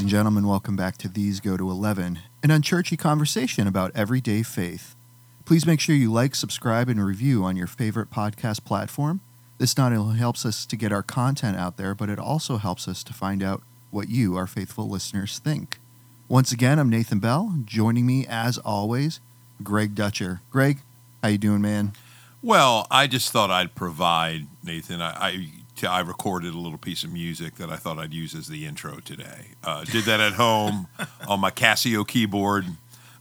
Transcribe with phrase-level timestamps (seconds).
[0.00, 4.42] Ladies and gentlemen, welcome back to These Go to 11, an unchurchy conversation about everyday
[4.42, 4.96] faith.
[5.44, 9.20] Please make sure you like, subscribe, and review on your favorite podcast platform.
[9.58, 12.88] This not only helps us to get our content out there, but it also helps
[12.88, 15.78] us to find out what you, our faithful listeners, think.
[16.30, 17.56] Once again, I'm Nathan Bell.
[17.66, 19.20] Joining me, as always,
[19.62, 20.40] Greg Dutcher.
[20.48, 20.78] Greg,
[21.22, 21.92] how you doing, man?
[22.40, 25.02] Well, I just thought I'd provide Nathan.
[25.02, 25.46] I, I
[25.88, 29.00] I recorded a little piece of music that I thought I'd use as the intro
[29.00, 29.52] today.
[29.64, 30.88] Uh, did that at home
[31.28, 32.66] on my Casio keyboard.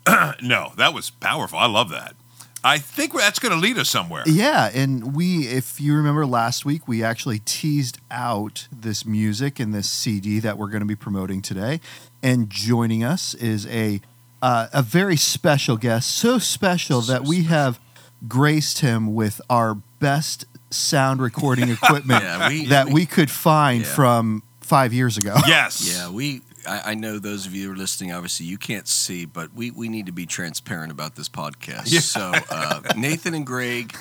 [0.42, 1.58] no, that was powerful.
[1.60, 2.16] I love that.
[2.64, 4.24] I think that's going to lead us somewhere.
[4.26, 9.74] Yeah, and we, if you remember last week, we actually teased out this music and
[9.74, 11.80] this CD that we're going to be promoting today.
[12.22, 14.02] And joining us is a
[14.42, 17.50] uh, a very special guest, so special so that we special.
[17.50, 17.80] have
[18.28, 23.84] graced him with our best sound recording equipment yeah, we, that we, we, could find
[23.84, 23.94] yeah.
[23.94, 25.36] from five years ago.
[25.48, 25.92] Yes.
[25.92, 26.42] Yeah, we.
[26.68, 29.72] I, I, know those of you who are listening, obviously you can't see, but we,
[29.72, 31.86] we need to be transparent about this podcast.
[31.86, 32.02] Yeah.
[32.02, 33.96] So uh, Nathan and Greg,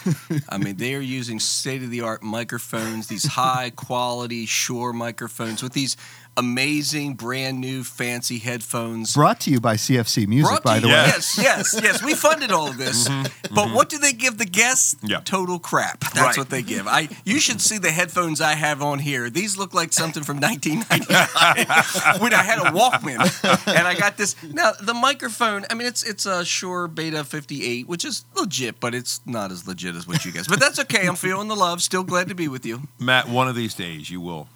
[0.49, 5.62] I mean, they are using state of the art microphones, these high quality Shure microphones
[5.62, 5.97] with these
[6.38, 9.15] amazing, brand new, fancy headphones.
[9.15, 11.03] Brought to you by CFC Music, Brought by the you, way.
[11.06, 12.03] Yes, yes, yes.
[12.03, 13.09] We funded all of this.
[13.09, 13.75] Mm-hmm, but mm-hmm.
[13.75, 14.97] what do they give the guests?
[15.03, 15.21] Yeah.
[15.25, 16.00] Total crap.
[16.00, 16.38] That's right.
[16.38, 16.87] what they give.
[16.87, 17.09] I.
[17.25, 19.28] You should see the headphones I have on here.
[19.28, 24.41] These look like something from 1999 when I had a Walkman and I got this.
[24.43, 25.65] Now the microphone.
[25.70, 29.66] I mean, it's it's a Shure Beta 58, which is legit, but it's not as
[29.66, 30.47] legit as what you guys.
[30.47, 31.06] But that's okay.
[31.06, 31.82] I'm feeling the love.
[31.82, 33.28] Still glad to be with you, Matt.
[33.28, 34.49] One of these days you will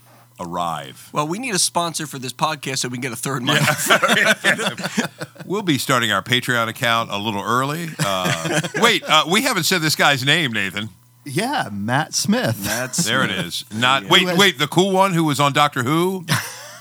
[0.42, 1.08] arrive.
[1.12, 5.08] Well, we need a sponsor for this podcast so we can get a third microphone.
[5.46, 7.88] we'll be starting our Patreon account a little early.
[7.98, 10.88] Uh, wait, uh, we haven't said this guy's name, Nathan.
[11.24, 12.64] Yeah, Matt Smith.
[12.64, 13.06] Matt Smith.
[13.06, 13.64] There it is.
[13.72, 14.08] Not yeah.
[14.10, 16.26] wait, wait, the cool one who was on Doctor Who,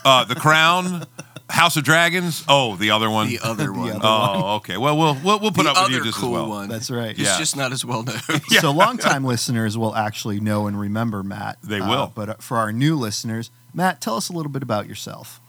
[0.04, 1.06] uh, The Crown.
[1.52, 2.44] House of Dragons.
[2.48, 3.28] Oh, the other one.
[3.28, 3.90] The other one.
[3.90, 4.44] The other oh, one.
[4.56, 4.78] okay.
[4.78, 6.50] Well, we'll we'll, we'll put the up with you just cool as well.
[6.50, 6.70] One.
[6.70, 7.18] That's right.
[7.18, 8.20] It's just not as well known.
[8.50, 8.62] yeah.
[8.62, 11.58] So, longtime listeners will actually know and remember Matt.
[11.62, 11.92] They will.
[11.92, 15.40] Uh, but for our new listeners, Matt, tell us a little bit about yourself.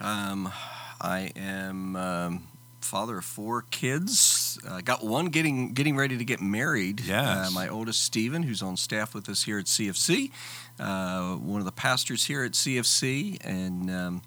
[0.00, 0.52] Um,
[1.00, 2.48] I am um,
[2.80, 4.58] father of four kids.
[4.68, 7.00] I uh, got one getting getting ready to get married.
[7.00, 7.48] Yes.
[7.48, 10.30] Uh, my oldest Stephen, who's on staff with us here at CFC,
[10.78, 14.22] uh, one of the pastors here at CFC, and um,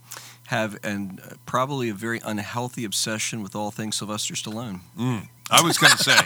[0.50, 4.80] have and uh, probably a very unhealthy obsession with all things Sylvester Stallone.
[4.98, 5.28] Mm.
[5.52, 6.18] I was going to say,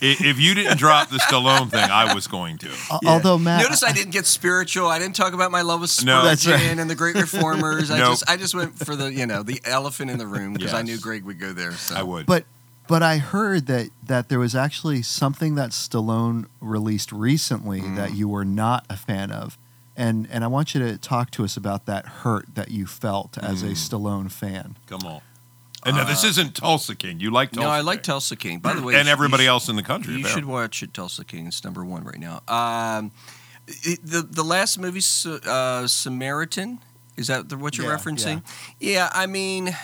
[0.00, 2.68] if you didn't drop the Stallone thing, I was going to.
[2.68, 3.10] Yeah.
[3.10, 4.86] Although Matt, notice I didn't get spiritual.
[4.86, 6.06] I didn't talk about my love of Spurgeon
[6.50, 6.78] no, right.
[6.78, 7.90] and the Great Reformers.
[7.90, 8.10] I nope.
[8.10, 10.78] just I just went for the you know the elephant in the room because yes.
[10.78, 11.72] I knew Greg would go there.
[11.72, 11.96] So.
[11.96, 12.44] I would, but
[12.86, 17.96] but I heard that that there was actually something that Stallone released recently mm.
[17.96, 19.58] that you were not a fan of.
[19.98, 23.36] And, and I want you to talk to us about that hurt that you felt
[23.36, 23.72] as a mm.
[23.72, 24.76] Stallone fan.
[24.86, 25.22] Come on.
[25.84, 27.18] And now this uh, isn't Tulsa King.
[27.18, 28.04] You like Tulsa No, I like King.
[28.04, 28.58] Tulsa King.
[28.60, 30.14] By the way, and everybody sh- else in the country.
[30.14, 30.42] You apparently.
[30.42, 30.94] should watch it.
[30.94, 31.48] Tulsa King.
[31.48, 32.42] It's number one right now.
[32.46, 33.10] Um,
[33.66, 35.02] it, the the last movie,
[35.46, 36.78] uh, Samaritan.
[37.16, 38.42] Is that what you're yeah, referencing?
[38.78, 38.92] Yeah.
[38.92, 39.76] yeah, I mean,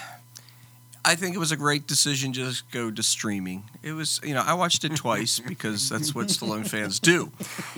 [1.05, 3.65] I think it was a great decision to just go to streaming.
[3.83, 7.31] It was, you know, I watched it twice because that's what Stallone fans do.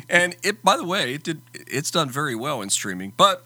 [0.09, 1.41] And it, by the way, it did.
[1.55, 3.45] It's done very well in streaming, but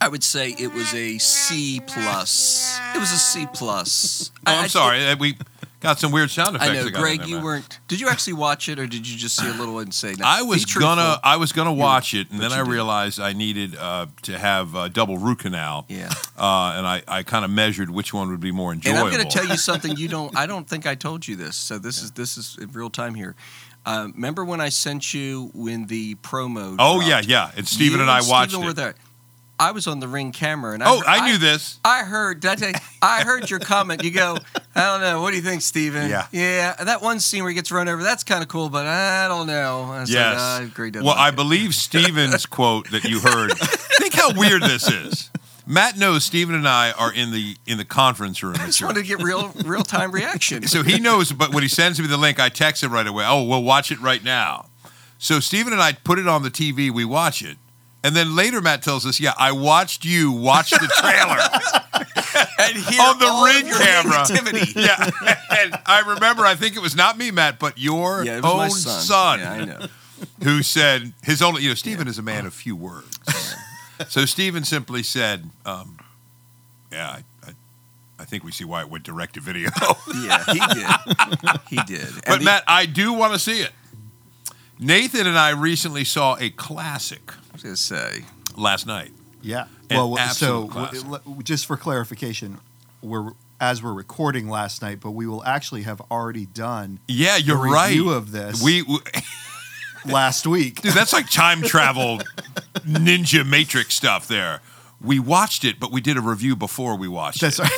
[0.00, 2.78] I would say it was a C plus.
[2.94, 4.30] It was a C plus.
[4.46, 4.98] Oh, I'm I, sorry.
[4.98, 5.36] It, uh, we
[5.80, 6.70] got some weird sound effects.
[6.70, 7.26] I know, Greg.
[7.26, 7.78] you weren't.
[7.88, 10.14] Did you actually watch it, or did you just see a little and say?
[10.18, 11.18] No, I was gonna.
[11.22, 14.88] I was gonna watch it, and then I realized I needed uh, to have a
[14.88, 15.86] double root canal.
[15.88, 16.10] Yeah.
[16.36, 18.98] Uh, and I, I kind of measured which one would be more enjoyable.
[18.98, 20.36] And I'm going to tell you something you don't.
[20.36, 21.56] I don't think I told you this.
[21.56, 22.04] So this yeah.
[22.04, 23.34] is this is in real time here.
[23.86, 26.76] Uh, remember when I sent you when the promo?
[26.78, 27.50] Oh yeah, yeah.
[27.56, 28.66] And Stephen you and I watched Stephen it.
[28.66, 28.94] Were there
[29.60, 31.80] I was on the ring camera, and Oh, heard- I knew this.
[31.84, 32.40] I heard.
[32.40, 34.04] Did I, you, I heard your comment.
[34.04, 34.36] You go.
[34.74, 35.20] I don't know.
[35.20, 36.08] What do you think, Steven?
[36.08, 36.26] Yeah.
[36.30, 36.74] Yeah.
[36.84, 38.02] That one scene where he gets run over.
[38.02, 39.82] That's kind of cool, but I don't know.
[39.90, 40.08] I Yes.
[40.10, 40.90] Like, "Ah, I agree.
[40.94, 43.52] well, I believe Steven's quote that you heard.
[43.98, 45.30] Think how weird this is.
[45.66, 48.54] Matt knows Steven and I are in the in the conference room.
[48.58, 50.66] I just wanted to get real real time reaction.
[50.66, 53.24] So he knows, but when he sends me the link, I text him right away.
[53.26, 54.66] Oh, we'll watch it right now.
[55.18, 56.90] So Steven and I put it on the TV.
[56.90, 57.58] We watch it.
[58.04, 61.36] And then later, Matt tells us, "Yeah, I watched you watch the trailer
[62.60, 64.74] and hear on the ring camera." negativity.
[64.86, 65.10] yeah,
[65.60, 66.46] and I remember.
[66.46, 69.00] I think it was not me, Matt, but your Yeah, own son.
[69.02, 69.86] son, Yeah, I know.
[70.44, 71.62] who said his only.
[71.62, 73.18] You know, Steven is a man of few words.
[74.08, 75.98] so Stephen simply said, um,
[76.92, 77.52] "Yeah, I, I,
[78.20, 79.70] I think we see why it went direct to video."
[80.14, 81.60] Yeah, he did.
[81.68, 82.02] He did.
[82.14, 83.72] And But the- Matt, I do want to see it.
[84.78, 88.24] Nathan and I recently saw a classic I was gonna say.
[88.56, 89.10] last night.
[89.42, 89.66] Yeah.
[89.90, 91.04] An Well, so classic.
[91.42, 92.58] just for clarification,
[93.02, 97.56] we're as we're recording last night, but we will actually have already done Yeah, you're
[97.56, 97.88] the right.
[97.88, 98.98] review of this We, we
[100.06, 100.80] last week.
[100.82, 102.20] dude, that's like time travel
[102.86, 104.60] ninja matrix stuff there.
[105.00, 107.68] We watched it, but we did a review before we watched That's it.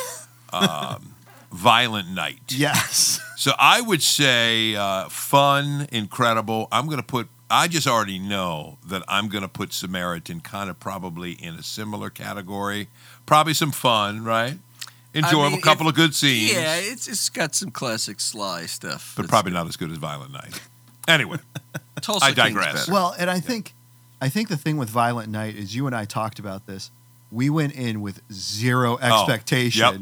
[0.53, 0.93] right.
[0.95, 1.15] Um,
[1.51, 2.39] Violent Night.
[2.49, 3.19] yes.
[3.37, 6.67] So I would say uh, fun, incredible.
[6.71, 7.27] I'm going to put.
[7.49, 11.63] I just already know that I'm going to put Samaritan kind of probably in a
[11.63, 12.87] similar category.
[13.25, 14.57] Probably some fun, right?
[15.13, 16.53] Enjoyable, mean, couple if- of good scenes.
[16.53, 19.13] Yeah, it's it's got some classic Sly stuff.
[19.17, 20.61] but It's- probably not as good as Violent Night.
[21.07, 21.39] Anyway,
[22.01, 22.73] Tulsa I digress.
[22.85, 22.91] better.
[22.93, 23.73] Well, and I think
[24.21, 26.91] I think the thing with Violent Night is you and I talked about this.
[27.31, 29.83] We went in with zero expectation.
[29.83, 30.01] Oh, yep.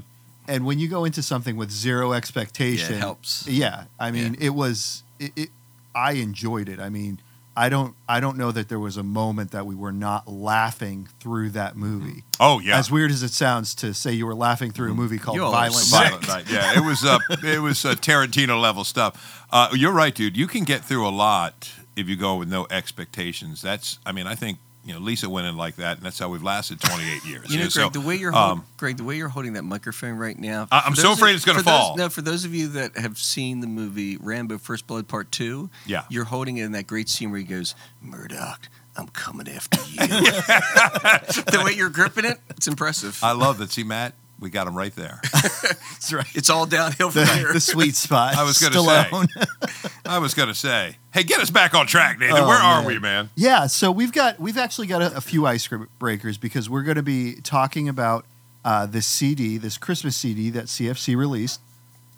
[0.49, 3.47] And when you go into something with zero expectation, Yeah, it helps.
[3.47, 5.49] Yeah, I mean, it was it, it.
[5.95, 6.79] I enjoyed it.
[6.79, 7.19] I mean,
[7.55, 11.07] I don't I don't know that there was a moment that we were not laughing
[11.19, 12.23] through that movie.
[12.39, 15.17] oh yeah, As weird as it sounds to say you were laughing through a movie
[15.19, 15.99] called You all are Violent sick.
[15.99, 16.25] Night.
[16.25, 16.51] Violent Night.
[16.51, 19.45] Yeah, it was uh, it was uh, Tarantino level stuff.
[19.51, 20.37] Uh, you're right, dude.
[20.37, 23.61] You can get through a lot if you go with no expectations.
[23.61, 23.99] That's.
[24.05, 24.57] I mean, I think
[24.89, 27.49] you know Lisa went in like that, and that's how we've lasted 28 years.
[27.51, 30.17] You know, Greg, so, the way you're um, Greg, the way you're holding that microphone
[30.17, 30.67] right now.
[30.71, 31.95] I- I'm so afraid of- it's for those- fall.
[31.95, 35.69] no, for those of you that have seen the movie Rambo: First Blood Part Two,
[35.85, 36.05] Yeah.
[36.09, 39.97] you're holding it in that great scene where he goes, "Murdoch, I'm coming after you."
[41.51, 43.19] the way you're gripping it, it's impressive.
[43.23, 43.71] I love that.
[43.71, 45.19] See, Matt, we got him right there.
[45.33, 46.25] That's right.
[46.35, 47.53] it's all downhill from The, there.
[47.53, 48.35] the sweet spot.
[48.35, 49.89] I was gonna say.
[50.05, 52.37] I was gonna say, hey, get us back on track, Nathan.
[52.37, 52.87] Oh, Where are man.
[52.87, 53.29] we, man?
[53.35, 57.03] Yeah, so we've got we've actually got a, a few icebreakers because we're going to
[57.03, 58.25] be talking about
[58.65, 61.61] uh, this CD, this Christmas CD that CFC released.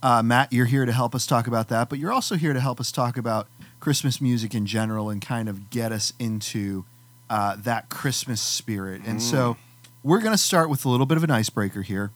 [0.04, 2.60] Uh, Matt, you're here to help us talk about that, but you're also here to
[2.60, 3.48] help us talk about
[3.80, 6.86] Christmas music in general and kind of get us into
[7.30, 9.02] uh, that Christmas spirit.
[9.06, 9.58] And so
[10.04, 12.12] we're going to start with a little bit of an icebreaker here,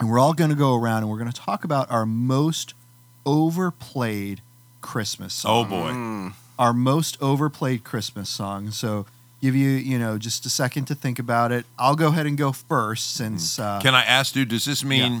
[0.00, 2.74] and we're all going to go around and we're going to talk about our most
[3.26, 4.40] overplayed
[4.80, 5.90] Christmas song Oh boy.
[5.90, 6.32] Mm.
[6.58, 8.70] our most overplayed Christmas song.
[8.70, 9.06] So
[9.40, 11.64] give you, you know, just a second to think about it.
[11.78, 14.48] I'll go ahead and go first since uh, Can I ask, dude?
[14.48, 15.20] Does this mean uh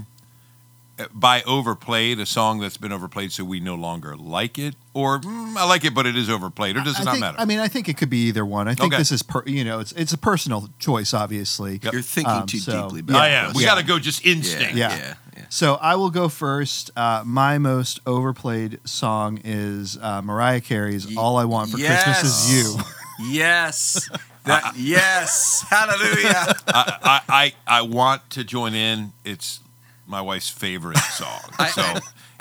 [1.12, 5.56] by overplayed a song that's been overplayed, so we no longer like it, or mm,
[5.56, 7.40] I like it, but it is overplayed, or does it I not think, matter?
[7.40, 8.68] I mean, I think it could be either one.
[8.68, 9.00] I think Okay.
[9.00, 11.80] this is, per, you know, it's it's a personal choice, obviously.
[11.82, 11.92] Yep.
[11.92, 13.12] You're thinking Um, too so- deeply.
[13.14, 13.20] Yeah.
[13.20, 13.52] I am.
[13.54, 13.70] We Yeah.
[13.70, 14.74] got to go just instinct.
[14.74, 14.96] Yeah.
[14.96, 15.44] yeah, yeah.
[15.48, 16.90] So I will go first.
[16.96, 22.22] Uh, my most overplayed song is uh, Mariah Carey's Ye- "All I Want for Christmas
[22.48, 22.82] Is You."
[23.30, 24.08] Yes.
[24.44, 25.64] That, yes.
[25.70, 26.54] Hallelujah.
[26.66, 29.12] I, I, I, I want to join in.
[29.24, 29.60] It's
[30.06, 31.40] my wife's favorite song.
[31.58, 32.00] I- so, in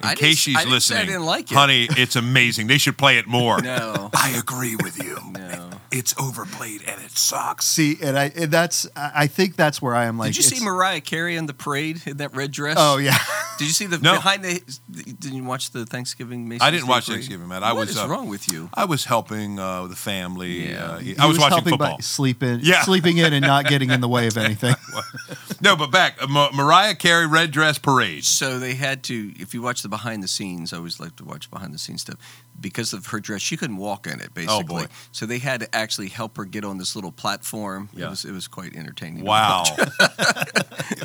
[0.10, 1.55] I case didn't- she's I listening, didn't like it.
[1.55, 2.67] honey, it's amazing.
[2.67, 3.62] They should play it more.
[3.62, 4.10] No.
[4.15, 5.17] I agree with you.
[5.34, 5.70] No.
[5.91, 7.67] It's overplayed and it sucks.
[7.67, 10.17] See, and I and that's I I think that's where I am.
[10.17, 12.77] Like, Did you see Mariah Carey in the parade in that red dress?
[12.79, 13.17] Oh yeah.
[13.60, 14.13] Did you see the No.
[14.15, 14.60] behind the?
[14.91, 16.48] Didn't you watch the Thanksgiving?
[16.50, 17.17] Macy's I didn't Day watch parade?
[17.17, 17.63] Thanksgiving, man.
[17.63, 18.70] I What was is uh, wrong with you?
[18.74, 20.72] I was helping uh, the family.
[20.72, 20.84] Yeah.
[20.84, 22.01] Uh, He I was, watching helping by football.
[22.01, 22.82] sleeping, Yeah.
[22.82, 24.75] sleeping in and not getting in the way of anything.
[25.63, 28.25] No, but back uh, Ma- Mariah Carey red dress parade.
[28.25, 29.32] So they had to.
[29.39, 32.01] If you watch the behind the scenes, I always like to watch behind the scenes
[32.01, 32.17] stuff
[32.60, 33.41] because of her dress.
[33.41, 34.55] She couldn't walk in it, basically.
[34.60, 34.86] Oh, boy.
[35.13, 37.89] So they had to actually help her get on this little platform.
[37.96, 38.08] Yeah.
[38.08, 39.24] It was it was quite entertaining.
[39.24, 39.63] Wow.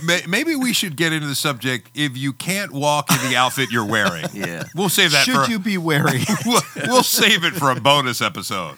[0.28, 1.90] Maybe we should get into the subject.
[1.94, 4.64] If you can't walk in the outfit you're wearing, Yeah.
[4.74, 5.50] we'll save that Should for.
[5.50, 6.20] you be wary?
[6.44, 8.76] we'll, we'll save it for a bonus episode.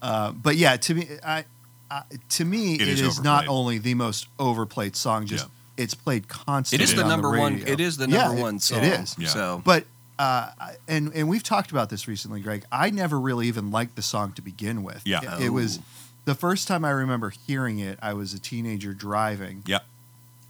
[0.00, 1.44] Uh, but yeah, to me, I,
[1.90, 5.94] I to me, It it is is, not only the most overplayed song, just it's
[5.94, 6.82] played constantly.
[6.84, 7.54] It is the on number one.
[7.54, 7.72] radio.
[7.72, 8.78] It is the Yeah, number it- one song.
[8.84, 9.16] It is.
[9.18, 9.28] Yeah.
[9.28, 9.84] So But
[10.18, 10.50] uh,
[10.88, 12.64] and and we've talked about this recently, Greg.
[12.72, 15.02] I never really even liked the song to begin with.
[15.04, 15.36] Yeah.
[15.38, 15.82] it, it was Oh.
[16.24, 19.62] the first time I remember hearing it, I was a teenager driving.
[19.66, 19.78] Yeah,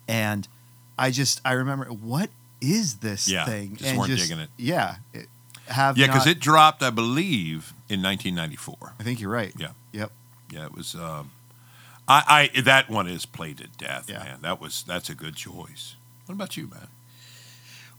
[0.09, 0.49] And
[0.99, 2.31] I just I remember what
[2.61, 3.77] is this Yeah, thing?
[3.77, 4.49] just and weren't digging it.
[4.57, 4.97] Yeah.
[5.13, 5.29] It,
[5.69, 8.95] have Yeah, because it dropped, I believe, in 1994.
[8.99, 9.53] I think you're right.
[9.59, 9.69] Yeah.
[10.51, 10.59] Yep.
[10.61, 10.95] Yeah, it was.
[10.95, 11.31] Um,
[12.07, 14.19] I, I that one is played to death, Yeah.
[14.25, 14.39] man.
[14.43, 15.95] That was that's a good choice.
[16.27, 16.89] What about you, man?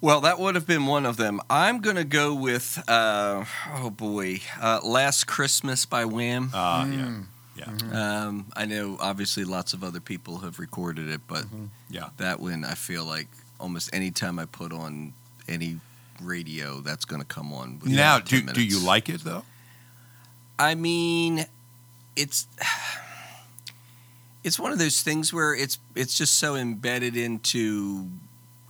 [0.02, 1.42] Well, that would have been one of them.
[1.50, 6.52] I'm going to go with, uh, oh boy, uh, Last Christmas by Wham.
[6.54, 7.26] Uh, Mm.
[7.56, 7.94] Yeah, yeah, Mhm.
[7.96, 11.70] Um, I know obviously lots of other people have recorded it, but Mhm.
[11.90, 12.10] yeah.
[12.18, 13.28] that one I feel like
[13.60, 15.12] almost any time I put on
[15.50, 15.82] any
[16.22, 17.82] radio, that's going to come on.
[17.84, 19.44] Now, 10 do do you like it though?
[20.58, 21.46] I mean,
[22.20, 22.48] it's
[24.44, 28.08] it's one of those things where it's it's just so embedded into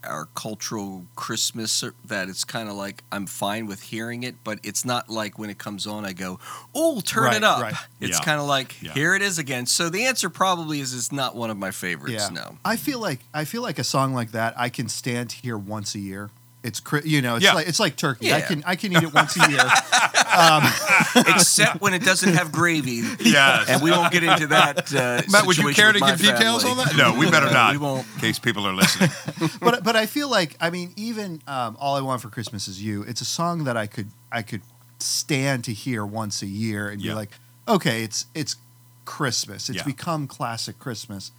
[0.06, 4.86] our cultural Christmas that it's kind of like I'm fine with hearing it, but it's
[4.86, 6.40] not like when it comes on I go,
[6.74, 7.74] "Oh, turn Right, it up." right.
[8.00, 8.24] It's Yeah.
[8.24, 8.94] kind of like, Yeah.
[8.94, 12.14] "Here it is again." So the answer probably is it's not one of my favorites.
[12.14, 12.30] Yeah.
[12.30, 12.58] No.
[12.64, 15.94] I feel like I feel like a song like that I can stand here once
[15.96, 16.30] a year.
[16.62, 17.54] It's cri- you know it's Yeah.
[17.54, 18.34] like it's like turkey.
[18.34, 19.64] I can I can eat it once a year.
[21.36, 23.02] Except when it doesn't have gravy.
[23.20, 23.70] Yes.
[23.70, 24.94] And we won't get into that.
[24.94, 26.82] Uh, Matt, would you care to with my give details family.
[26.82, 26.98] on that?
[26.98, 27.72] No, we better No, not.
[27.72, 28.06] We won't.
[28.16, 29.10] In case people are listening.
[29.62, 32.82] but but I feel like I mean even um, all I want for Christmas is
[32.82, 33.04] you.
[33.04, 34.62] It's a song that I could I could
[35.00, 37.12] stand to hear once a year and Yeah.
[37.12, 37.30] be like,
[37.68, 38.58] okay, it's it's
[39.06, 39.70] Christmas.
[39.70, 39.84] It's Yeah.
[39.84, 41.32] become classic Christmas.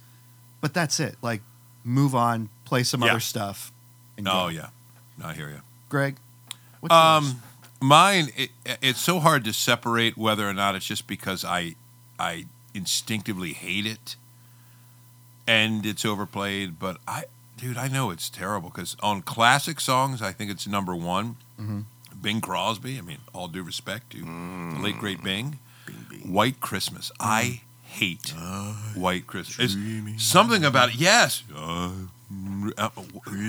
[0.61, 1.15] But that's it.
[1.21, 1.41] Like
[1.83, 3.11] move on, play some Yeah.
[3.11, 3.71] other stuff.
[4.17, 4.47] And Oh go.
[4.49, 4.67] yeah,
[5.17, 5.61] No, I hear you.
[5.89, 6.17] Greg.
[6.79, 7.33] What's yours?
[7.33, 7.41] Um,
[7.81, 8.29] mine.
[8.35, 8.49] It,
[8.81, 11.75] it's so hard to separate whether or not it's just because I,
[12.19, 14.15] I instinctively hate it,
[15.47, 16.79] and it's overplayed.
[16.79, 17.25] But I,
[17.57, 21.35] dude, I know it's terrible because on classic songs, I think it's number one.
[21.59, 21.85] Mhm.
[22.21, 22.97] Bing Crosby.
[22.97, 25.59] I mean, all due respect to the late great Bing.
[25.85, 26.31] Bing, bing.
[26.31, 27.11] White Christmas.
[27.19, 28.33] I hate
[28.95, 29.75] White Christmas.
[30.17, 30.95] Something about it.
[30.95, 31.43] Yes.
[31.55, 31.91] Uh,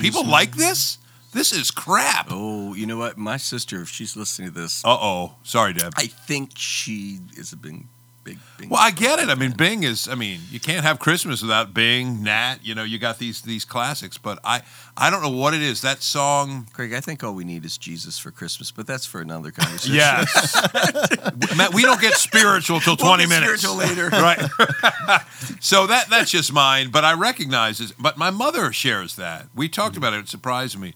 [0.00, 0.98] people like this.
[1.32, 2.28] This is crap.
[2.30, 3.16] Oh, you know what?
[3.16, 5.34] My sister, if she's listening to this, Uh oh.
[5.42, 5.92] Sorry, Deb.
[5.96, 7.86] I think she is a big,
[8.22, 8.70] big, big.
[8.70, 9.28] Well, I get it.
[9.30, 10.08] I mean, Bing is.
[10.08, 12.56] I mean, you can't have Christmas without Bing, Nat.
[12.62, 14.18] You know, you got these these classics.
[14.18, 14.60] But I,
[14.94, 15.80] I don't know what it is.
[15.80, 16.68] That song.
[16.74, 19.94] Craig, I think all we need is Jesus for Christmas, but that's for another conversation.
[19.96, 20.54] Yes,
[21.56, 21.72] Matt.
[21.72, 23.62] We don't get spiritual till We'll twenty get minutes.
[23.62, 24.08] spiritual later.
[24.12, 24.38] right?
[25.60, 26.90] so that that's just mine.
[26.90, 27.92] But I recognize this.
[27.92, 29.46] But my mother shares that.
[29.54, 30.18] We talked about it.
[30.20, 30.94] It surprised me.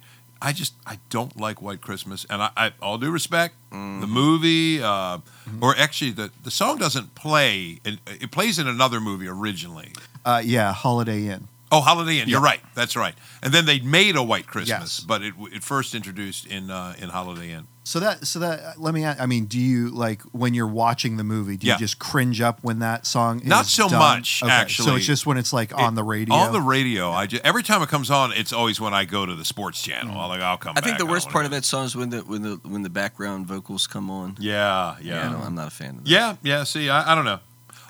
[0.49, 4.81] I just I don't like White Christmas, and I, I all due respect, the movie,
[4.83, 5.19] uh,
[5.61, 7.81] or actually the the song doesn't play.
[7.85, 9.91] It, it plays in another movie originally.
[10.25, 11.49] Uh, yeah, Holiday Inn.
[11.73, 12.29] Oh, Holiday Inn.
[12.29, 12.61] You're right.
[12.76, 13.15] That's right.
[13.43, 15.00] And then they made a White Christmas, Yes.
[15.00, 17.67] but it it first introduced in uh, in Holiday Inn.
[17.88, 21.19] So that so that let me ask, I mean, do you like when you're watching
[21.19, 21.75] the movie, do Yeah.
[21.75, 24.00] you just cringe up when that song is Not so done?
[24.00, 26.35] much, Okay, So it's just when it's like on the radio.
[26.35, 29.25] On the radio, I just, every time it comes on, it's always when I go
[29.25, 30.16] to the sports channel.
[30.16, 30.19] Mm.
[30.19, 30.73] I'll, like, I'll come.
[30.76, 30.99] I think back.
[30.99, 33.47] the don't worst part of that song is when the when the when the background
[33.47, 34.31] vocals come on.
[34.31, 34.40] it.
[34.40, 36.11] Yeah, yeah, I am not a fan of that.
[36.11, 36.64] yeah, yeah.
[36.64, 37.38] See, I, I don't know.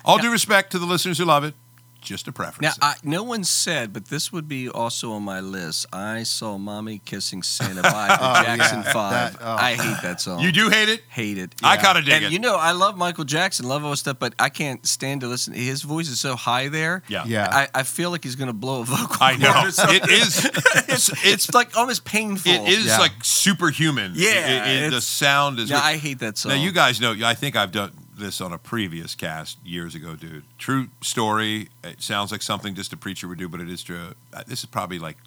[0.05, 1.55] All due respect to the listeners who love it,
[2.01, 2.77] just a preference.
[2.79, 2.87] Now.
[2.89, 5.85] I, no one said, but this would be also on my list.
[5.93, 9.33] I saw "Mommy Kissing Santa" by the Oh, Jackson yeah, Five.
[9.33, 9.55] that- oh.
[9.55, 10.39] I hate that song.
[10.39, 11.01] you do hate it.
[11.09, 11.55] hate it.
[11.63, 12.31] I kind of dig and it.
[12.31, 15.27] you know, I love Michael Jackson, love all his stuff, but I can't stand to
[15.27, 15.53] listen.
[15.53, 17.03] His voice is so high there.
[17.07, 17.47] yeah, Yeah.
[17.51, 19.17] I, I feel like he's going to blow a vocal.
[19.19, 19.51] I know.
[19.63, 20.49] or it is.
[20.89, 22.51] It's, it's, it's like almost painful.
[22.51, 22.97] it is Yeah.
[22.99, 24.13] like superhuman.
[24.15, 25.69] Yeah, It- it- the sound is.
[25.69, 26.51] Yeah, I hate that song.
[26.53, 27.13] Now you guys know.
[27.23, 30.43] I think I've done this on a previous cast years ago, dude.
[30.57, 31.69] True story.
[31.83, 34.13] It sounds like something just a preacher would do, but it is true.
[34.33, 35.17] Uh, This is probably like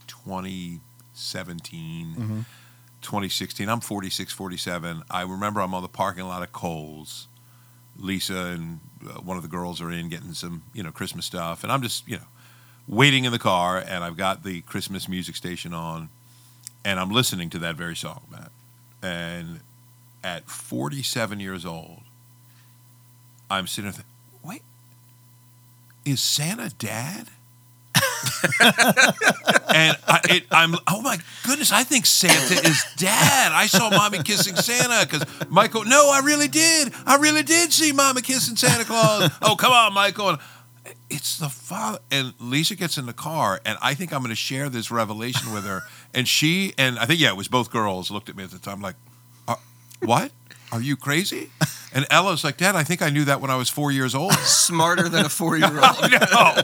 [1.15, 2.45] 2017, Mhm.
[3.03, 3.69] 2016.
[3.69, 5.03] I'm 46, 47.
[5.11, 7.27] I remember I'm on the parking lot of Kohl's.
[7.97, 11.63] Lisa and uh, one of the girls are in getting some, you know, Christmas stuff,
[11.63, 12.27] and I'm just, you know,
[12.89, 16.09] waiting in the car, and I've got the Christmas music station on,
[16.85, 18.51] and I'm listening to that very song, Matt.
[19.03, 19.61] And
[20.25, 22.03] at 47 years old,
[23.51, 24.11] I'm sitting there thinking,
[24.45, 24.63] wait,
[26.05, 27.27] is Santa dad?
[28.63, 33.53] and I, it, I'm, oh my goodness, I think Santa is dad.
[33.53, 36.93] I saw mommy kissing Santa because Michael, no, I really did.
[37.07, 39.31] I really did see mommy kissing Santa Claus.
[39.43, 40.31] oh, come on, Michael.
[40.31, 40.39] And
[41.09, 41.99] it's the father.
[42.11, 45.53] And Lisa gets in the car, and I think I'm going to share this revelation
[45.53, 45.83] with her.
[46.15, 48.59] And she, and I think, yeah, it was both girls looked at me at the
[48.59, 48.97] time like,
[49.49, 49.59] "Are-
[50.01, 50.31] what?
[50.73, 51.51] Are you crazy?
[51.93, 54.33] And Ella's like, Dad, I think I knew that when I was four years old.
[54.45, 55.83] Smarter than a four-year-old.
[56.31, 56.57] no.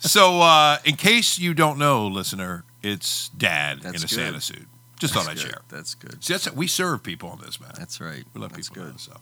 [0.00, 4.10] So, uh, in case you don't know, listener, it's Dad That's in a good.
[4.10, 4.66] Santa suit.
[4.98, 5.42] Just thought I'd good.
[5.46, 5.60] share.
[5.68, 6.24] That's good.
[6.24, 7.70] See, that's we serve people on this, man.
[7.78, 8.24] That's right.
[8.34, 8.82] We love That's people.
[8.82, 8.94] on good.
[8.96, 9.16] this, so.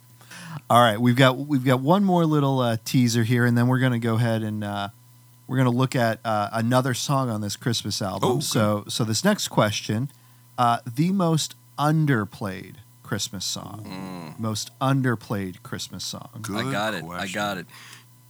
[0.70, 3.78] All right, we've got we've got one more little uh, teaser here, and then we're
[3.80, 4.88] going to go ahead and uh,
[5.46, 8.26] we're going to look at uh, another song on this Christmas album.
[8.26, 8.44] Oh, good.
[8.44, 10.10] so, so this next question,
[10.56, 12.76] uh, the most underplayed
[13.12, 14.40] Christmas song, mm.
[14.40, 16.30] most underplayed Christmas song.
[16.34, 17.04] I Good got it.
[17.04, 17.66] I got it.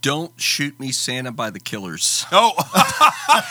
[0.01, 2.25] Don't shoot me, Santa, by the Killers.
[2.33, 2.51] Oh,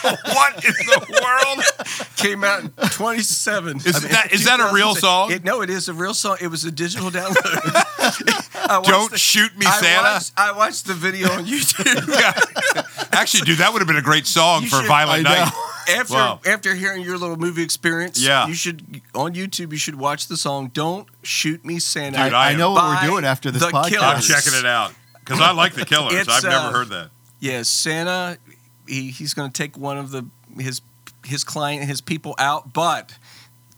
[0.03, 2.07] what in the world?
[2.17, 3.77] Came out in 27.
[3.77, 5.31] Is that- is that a real song?
[5.31, 6.37] It, no, it is a real song.
[6.39, 8.83] It was a digital download.
[8.83, 10.03] Don't the- shoot me, I Santa.
[10.03, 13.07] Watched, I watched the video on YouTube.
[13.11, 15.45] Actually, dude, that would have been a great song You for should- Violent I know.
[15.45, 15.53] Night.
[15.89, 16.39] After Wow.
[16.45, 18.47] after hearing your little movie experience, Yeah.
[18.47, 19.71] you should on YouTube.
[19.71, 22.83] You should watch the song "Don't Shoot Me, Santa." Dude, I, I I know what
[23.01, 24.01] we're doing after this the podcast.
[24.01, 26.13] I'm checking it out because I like the Killers.
[26.13, 27.09] It's, I've never uh, heard that.
[27.39, 28.37] Yeah, Santa.
[28.87, 30.25] He, he's going to take one of the
[30.59, 30.81] his
[31.25, 33.13] his client his people out, but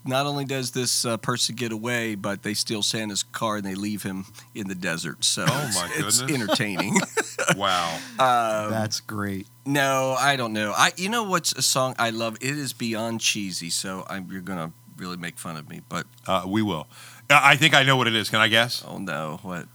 [0.06, 3.74] not only does this uh, person get away, but they steal Santa's car and they
[3.74, 5.24] leave him in the desert.
[5.24, 6.40] So Oh, it's, my it's goodness.
[6.42, 6.96] entertaining.
[7.56, 7.94] Wow.
[8.18, 9.46] um, That's great.
[9.64, 10.72] no, I don't know.
[10.76, 12.36] I you know what's a song I love?
[12.40, 13.70] It is beyond cheesy.
[13.70, 16.88] So I'm, you're going to really make fun of me, but Uh, we will.
[17.30, 18.30] Uh, I think I know what it is.
[18.30, 18.82] Can I guess?
[18.86, 19.68] oh no, what?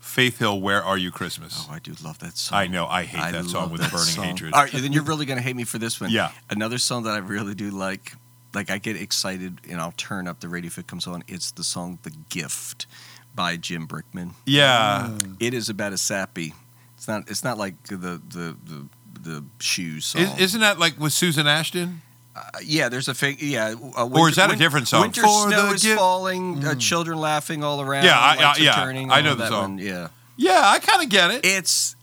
[0.00, 1.66] Faith Hill, Where Are You Christmas?
[1.68, 2.58] Oh, I do love that song.
[2.58, 2.86] I know.
[2.86, 4.24] I hate that song with that burning song.
[4.24, 4.52] hatred.
[4.52, 6.10] All right, then you're really gonna hate me for this one.
[6.10, 6.32] Yeah.
[6.50, 8.14] Another song that I really do like,
[8.54, 11.22] like I get excited and I'll turn up the radio if it comes on.
[11.28, 12.86] It's the song "The Gift"
[13.34, 14.32] by Jim Brickman.
[14.46, 15.08] Yeah.
[15.10, 15.36] Mm.
[15.40, 16.54] It is about a sappy.
[16.96, 17.28] It's not.
[17.30, 18.86] It's not like the the the
[19.20, 20.22] the shoes song.
[20.22, 22.02] Is, isn't that like with Susan Ashton?
[22.34, 23.38] Uh, yeah, there's a fake.
[23.40, 25.02] Yeah, uh, Or is that a different song?
[25.02, 26.64] Winter For snow is gift- falling.
[26.64, 28.04] Uh, children laughing all around.
[28.04, 29.76] Yeah, I- I- are yeah, turning, I know the that song.
[29.76, 31.44] one, Yeah, Yeah, I kind of get it.
[31.44, 31.94] it's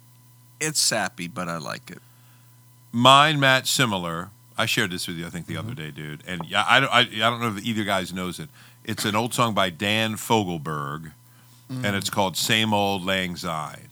[0.60, 1.98] it's sappy, but I like it.
[2.92, 4.30] Mine match similar.
[4.60, 5.66] I shared this with you, I think, the Mm-hmm.
[5.72, 6.22] other day, dude.
[6.28, 8.50] And yeah, I, don't- I, I don't know if either guys knows it.
[8.84, 11.12] It's an old song by Dan Fogelberg,
[11.70, 11.94] and Mm.
[11.94, 13.90] it's called "Same Old Lang Syne,"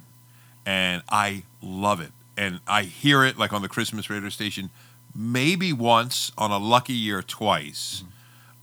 [0.65, 2.11] and I love it.
[2.35, 4.69] And I hear it like on the Christmas radio station,
[5.15, 8.03] maybe once on a lucky year, twice.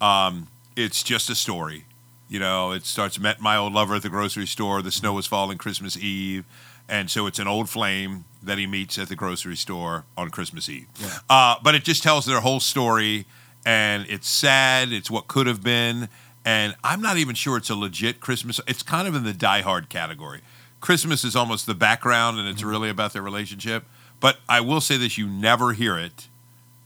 [0.01, 0.07] Mm.
[0.07, 1.85] Um, it's just a story.
[2.29, 4.83] You know, it starts met my old lover at the grocery store.
[4.83, 6.45] The snow was falling Christmas Eve,
[6.88, 10.69] and so it's an old flame that he meets at the grocery store on Christmas
[10.69, 10.87] Eve.
[11.01, 11.19] Yeah.
[11.29, 13.27] Uh, but it just tells their whole story,
[13.65, 14.93] and it's sad.
[14.93, 16.09] It's what could have been,
[16.45, 18.61] and I'm not even sure it's a legit Christmas.
[18.67, 20.41] It's kind of in the Die Hard category.
[20.81, 23.85] Christmas is almost the background, and it's really about their relationship.
[24.21, 26.29] But I will say this: you never hear it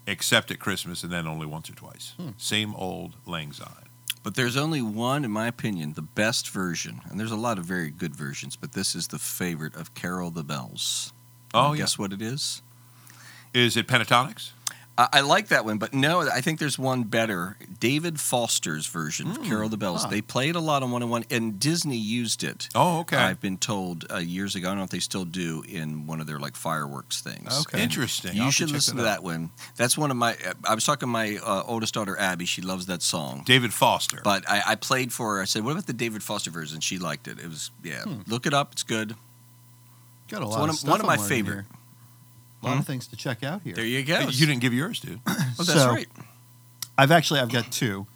[0.07, 2.15] except at Christmas, and then only once or twice.
[2.39, 3.89] Same old Lang Syne.
[4.23, 7.65] But there's only one, in my opinion, the best version, and there's a lot of
[7.65, 11.13] very good versions, but this is the favorite of Carol the Bells.
[11.55, 12.63] Oh, And guess what it is?
[13.55, 14.51] Is it Pentatonix?
[14.99, 17.57] I, I like that one, but no, I think there's one better.
[17.79, 20.03] David Foster's version of Carol the Bells.
[20.03, 20.11] huh.
[20.11, 22.69] They played a lot on 101, and Disney used it.
[22.75, 23.17] Oh, okay.
[23.17, 24.67] I've been told uh, years ago.
[24.67, 27.61] I don't know if they still do in one of their like fireworks things.
[27.69, 27.81] Okay.
[27.83, 28.39] Interesting.
[28.41, 29.51] I'll You should check listen to that one.
[29.77, 30.37] That's one of my.
[30.69, 32.45] I was talking to my uh, oldest daughter Abby.
[32.45, 33.45] She loves that song.
[33.47, 34.21] David Foster.
[34.25, 35.43] But I, I played for her.
[35.43, 37.39] I said, "What about the David Foster version?" She liked it.
[37.39, 38.03] It was yeah.
[38.03, 38.23] Hmm.
[38.27, 38.73] Look it up.
[38.73, 39.15] It's good.
[40.29, 41.55] Got a It's lot one of of- stuff one of my favorite.
[41.55, 41.67] here.
[42.63, 43.75] A lot of things to check out here.
[43.75, 44.19] There you go.
[44.21, 45.21] you didn't give yours, dude.
[45.29, 46.09] Oh, that's So- right.
[46.97, 48.07] I've actually I've got two,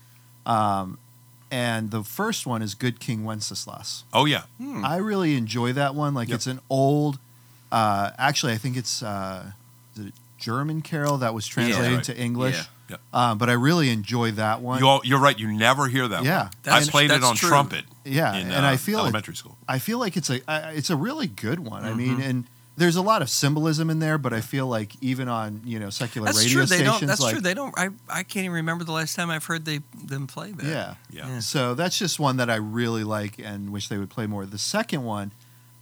[0.45, 0.99] um,
[1.53, 4.03] and the first one is Good King Wenceslas.
[4.13, 4.43] Oh yeah.
[4.59, 4.85] Hmm.
[4.85, 6.15] I really enjoy that one.
[6.15, 6.35] Like Yep.
[6.37, 7.19] it's an old.
[7.71, 9.53] Uh, actually, I think it's uh,
[9.99, 12.05] a German carol that was translated right.
[12.05, 12.57] to English.
[12.57, 12.65] Yeah.
[12.93, 13.01] Yep.
[13.13, 14.79] Um, but I really enjoy that one.
[14.81, 15.39] You all, you're right.
[15.39, 16.23] You never hear that.
[16.25, 16.45] Yeah.
[16.45, 16.47] one.
[16.47, 17.49] I That's- played it on true.
[17.49, 17.85] trumpet.
[18.05, 19.57] yeah, in, and uh, I feel it, elementary school.
[19.69, 21.85] I feel like it's a I, it's a really good one.
[21.85, 21.99] I Mm-hmm.
[21.99, 22.45] mean, and
[22.77, 25.91] there's a lot of symbolism in there, but I feel like even on you know
[25.91, 26.61] secular That's radio true.
[26.67, 27.07] They stations, don't.
[27.07, 27.41] That's like true.
[27.43, 27.75] They don't.
[27.79, 30.65] I, I can't even remember the last time I've heard they them play that.
[30.67, 30.95] yeah.
[31.11, 31.29] Yeah.
[31.29, 31.39] Yeah.
[31.41, 34.47] So that's just one that I really like and wish they would play more.
[34.47, 35.33] The second one,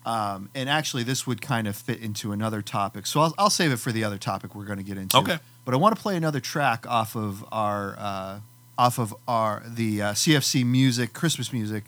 [0.04, 3.06] um, and actually this would kind of fit into another topic.
[3.06, 5.16] So I'll, I'll save it for the other topic we're going to get into.
[5.18, 5.38] Okay.
[5.64, 8.40] But I want to play another track off of our uh,
[8.78, 11.84] off of our the uh, CFC music Christmas music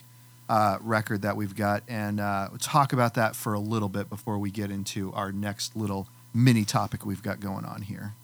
[0.48, 4.38] uh, record that we've got, and uh, talk about that for a little bit before
[4.38, 8.14] we get into our next little mini topic we've got going on here.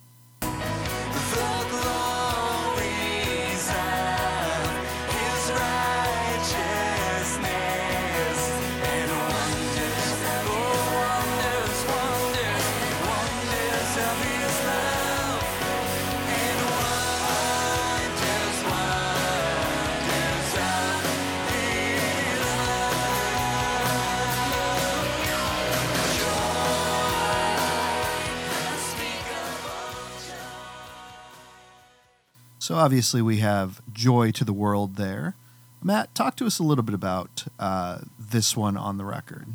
[32.69, 35.33] So obviously we have joy to the world there.
[35.81, 39.47] Matt, talk to us a little bit about uh, this one on the record?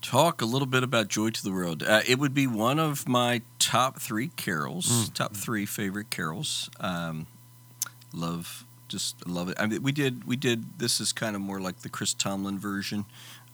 [0.00, 1.82] Talk a little bit about Joy to the World.
[1.82, 5.14] Uh, it would be one of my top three carols, Mm.
[5.14, 6.70] top three favorite carols.
[6.78, 7.26] Um,
[8.12, 9.56] love, just love it.
[9.58, 10.78] I mean, we did, we did.
[10.78, 13.06] This is kind of more like the Chris Tomlin version,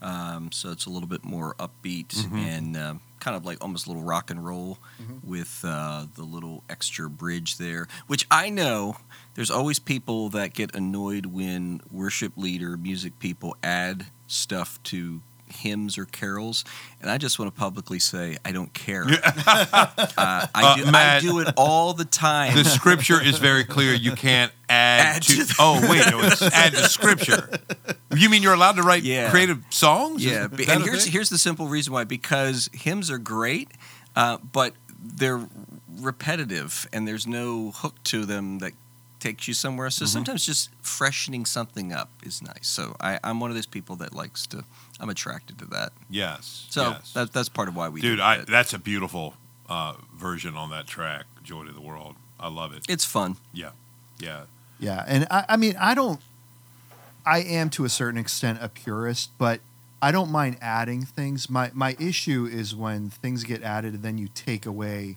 [0.03, 2.33] um, so it's a little bit more upbeat Mhm.
[2.39, 5.23] and um, kind of like almost a little rock and roll Mhm.
[5.25, 7.87] with uh, the little extra bridge there.
[8.07, 8.97] Which I know
[9.35, 15.21] there's always people that get annoyed when worship leader, music people add stuff to
[15.53, 16.65] hymns or carols,
[17.01, 19.05] and I just want to publicly say I don't care.
[19.43, 19.87] Uh,
[20.17, 22.55] I, Uh, do, I do it all the time.
[22.55, 23.95] The scripture is very clear.
[23.95, 25.37] You can't add, Add to.
[25.37, 27.49] to the- oh wait, no, it's add to scripture.
[28.15, 29.31] You mean you're allowed to write Yeah.
[29.31, 30.25] creative songs?
[30.25, 31.13] yeah, Is and here's thing?
[31.13, 33.71] here's the simple reason why because hymns are great,
[34.17, 35.47] uh, but they're
[36.01, 38.73] repetitive and there's no hook to them that
[39.19, 39.89] takes you somewhere.
[39.89, 40.05] Mm-hmm.
[40.05, 42.67] So sometimes just freshening something up is nice.
[42.67, 44.65] So I, I'm one of those people that likes to.
[45.01, 45.93] I'm attracted to that.
[46.09, 46.67] yes.
[46.71, 47.13] So yes.
[47.15, 48.47] that, that's part of why we dude, do I, it.
[48.47, 49.35] that's a beautiful
[49.69, 52.85] uh, version on that track, "Joy to the World." I love it.
[52.89, 53.37] It's fun.
[53.53, 53.71] Yeah,
[54.19, 54.43] yeah.
[54.79, 56.21] Yeah, and I, I mean, I don't.
[57.27, 59.61] I am to a certain extent a purist, but
[60.01, 61.51] I don't mind adding things.
[61.51, 65.17] My my issue is when things get added and then you take away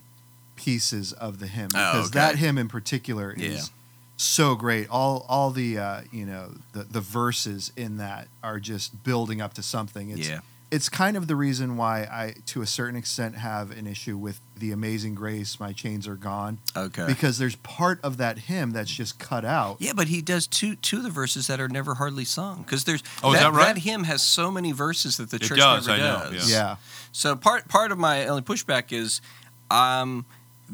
[0.56, 2.18] pieces of the hymn Oh, because okay.
[2.18, 3.74] that hymn in particular is Yeah.
[4.16, 4.88] So great.
[4.90, 9.54] All all the uh, you know the the verses in that are just building up
[9.54, 10.10] to something.
[10.10, 10.40] It's, yeah.
[10.70, 14.40] it's kind of the reason why I, to a certain extent, have an issue with
[14.56, 15.58] the Amazing Grace.
[15.58, 17.06] My chains are gone Okay.
[17.06, 19.76] because there's part of that hymn that's just cut out.
[19.80, 22.84] Yeah, but he does two two of the verses that are never hardly sung because
[22.84, 23.74] there's Oh, is that right?
[23.74, 26.50] That hymn has so many verses that the It church does, never I know, does.
[26.50, 26.76] Yeah.
[27.10, 29.20] So part part of my only pushback is,
[29.70, 30.24] um,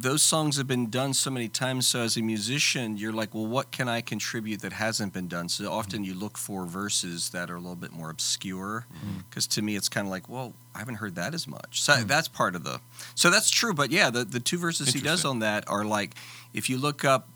[0.02, 1.86] those songs have been done so many times.
[1.86, 5.48] So as a musician, you're like, well, what can I contribute that hasn't been done?
[5.48, 9.18] So often you look for verses that are a little bit more obscure, mm-hmm.
[9.28, 11.82] because to me it's kind of like, well, I haven't heard that as much.
[11.82, 12.06] So mm-hmm.
[12.06, 12.80] that's part of the.
[13.14, 16.14] So that's true, but yeah, the the two verses he does on that are like,
[16.54, 17.28] if you look up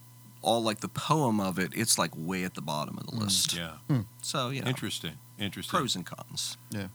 [0.43, 3.23] all like the poem of it, it's like way at the bottom of the mm,
[3.23, 3.57] list.
[3.57, 4.01] Yeah, hmm.
[4.23, 5.77] So you know, interesting, interesting.
[5.77, 6.57] pros and cons.
[6.71, 6.89] Yeah.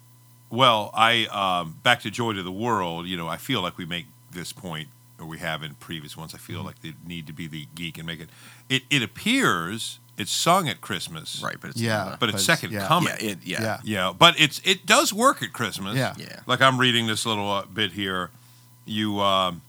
[0.50, 3.08] Well, I um, back to Joy to the World.
[3.08, 6.34] You know, I feel like we make this point, or we have in previous ones.
[6.34, 6.54] I Mm-hmm.
[6.54, 8.30] feel like they need to be the geek and make it.
[8.70, 12.10] It it appears it's sung at Christmas, Right, but it's Yeah.
[12.12, 12.88] But But it's it's- second yeah.
[12.88, 13.14] coming.
[13.22, 13.78] yeah, it, yeah, Yeah.
[13.84, 15.96] Yeah, but it's it does work at Christmas.
[15.98, 16.14] Yeah.
[16.18, 16.42] yeah.
[16.46, 18.30] Like I'm reading this little uh, bit here.
[18.86, 19.62] You, um,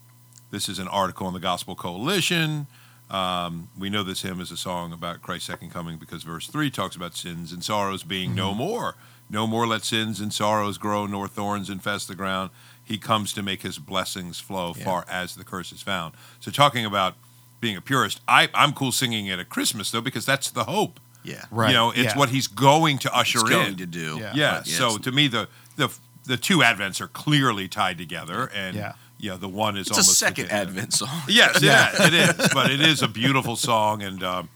[0.51, 2.67] this is an article in the Gospel Coalition.
[3.11, 6.71] Um, we know this hymn is a song about Christ's second coming because verse three
[6.71, 8.95] talks about sins and sorrows being no more.
[9.29, 12.51] No more let sins and sorrows grow, nor thorns infest the ground.
[12.85, 14.85] He comes to make his blessings flow Yeah.
[14.85, 16.15] far as the curse is found.
[16.41, 17.15] So talking about
[17.61, 20.99] being a purist, I, I'm cool singing it at Christmas though because that's the hope.
[21.23, 21.45] yeah.
[21.51, 21.69] Right.
[21.69, 22.19] You know, it's yeah.
[22.19, 23.77] what he's going to usher It's in.
[23.77, 24.17] to do.
[24.19, 24.33] Yeah.
[24.35, 24.55] Yeah.
[24.59, 25.89] But, so to me, the the
[26.25, 28.93] the two advents are clearly tied together, and Yeah.
[29.19, 31.23] yeah, the one is it's a almost second the- Advent song.
[31.29, 31.93] Yes, Yeah.
[31.93, 32.01] is.
[32.01, 34.49] It is, but it is a beautiful song, and um,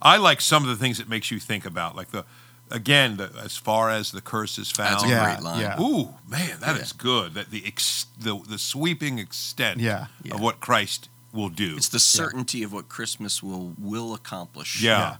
[0.00, 2.24] I like some of the things it makes you think about, like the
[2.70, 4.94] again, the, as far as the curse is found.
[5.00, 5.60] That's a Yeah, great line.
[5.60, 5.80] yeah.
[5.80, 7.02] Ooh, man, that is Yeah.
[7.02, 7.34] good.
[7.34, 10.06] That the ex, the the sweeping extent Yeah.
[10.22, 10.34] Yeah.
[10.34, 11.76] of what Christ will do.
[11.76, 14.80] It's the certainty of what Christmas will will accomplish.
[14.82, 15.16] yeah, Yeah.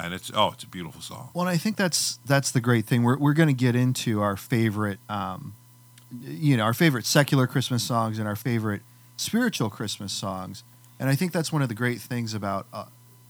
[0.00, 1.28] yeah, and it's oh, it's a beautiful song.
[1.34, 3.02] Well, and I think that's that's the great thing.
[3.02, 5.54] We're we're going to get into our favorite, um,
[6.22, 8.82] you know, our favorite secular Christmas songs and our favorite
[9.16, 10.62] spiritual Christmas songs.
[11.00, 12.86] And I think that's one of the great things about uh,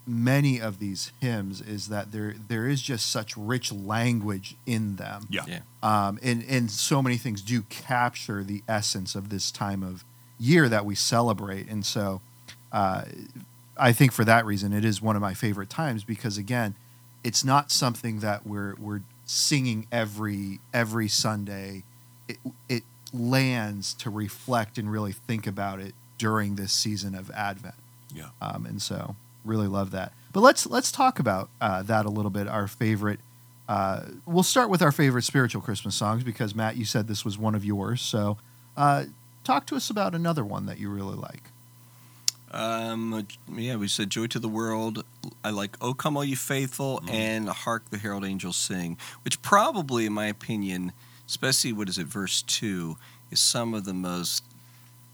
[0.09, 5.27] many of these hymns is that there there is just such rich language in them.
[5.29, 5.45] Yeah.
[5.47, 5.61] Yeah.
[5.83, 10.05] Um, and and so many things do capture the essence of this time of
[10.39, 11.69] year that we celebrate.
[11.69, 12.21] And so,
[12.73, 13.05] uh,
[13.77, 16.75] I think for that reason, it is one of my favorite times because again,
[17.23, 21.85] it's not something that we're we're singing every every Sunday.
[22.29, 27.75] It it lands to reflect and really think about it during this season of Advent.
[28.15, 28.31] Yeah.
[28.41, 29.17] Um, and so
[29.49, 30.13] really love that.
[30.33, 32.47] But let's let's talk about uh, that a little bit.
[32.47, 33.21] Our favorite.
[33.69, 37.37] Uh, we'll start with our favorite spiritual Christmas songs because Matt, you said this was
[37.37, 38.01] one of yours.
[38.01, 38.39] So,
[38.79, 39.05] uh,
[39.45, 41.43] talk to us about another one that you really like.
[42.51, 45.05] Um, yeah, we said "Joy to the World."
[45.45, 47.15] I like "O Come All You Faithful" Mm-hmm.
[47.15, 50.93] and "Hark the Herald Angels Sing," which probably, in my opinion,
[51.27, 52.97] especially what is it, verse two,
[53.31, 54.45] is some of the most.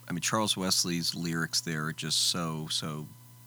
[0.09, 3.07] I mean, Charles Wesley's lyrics there are just so so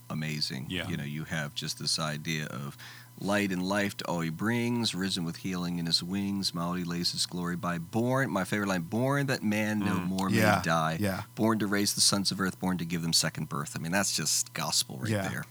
[0.09, 0.67] amazing.
[0.69, 0.87] Yeah.
[0.87, 2.77] you know, you have just this idea of
[3.19, 7.11] light and life to all he brings, risen with healing in his wings, mighty lays
[7.13, 7.77] his glory by.
[7.79, 10.05] Born, my favorite line: "Born that man no Mm.
[10.07, 11.23] more Yeah, may die." Yeah.
[11.35, 13.73] born to raise the sons of earth, born to give them second birth.
[13.75, 15.27] I mean, that's just gospel right Yeah.
[15.29, 15.45] there.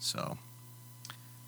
[0.00, 0.36] So,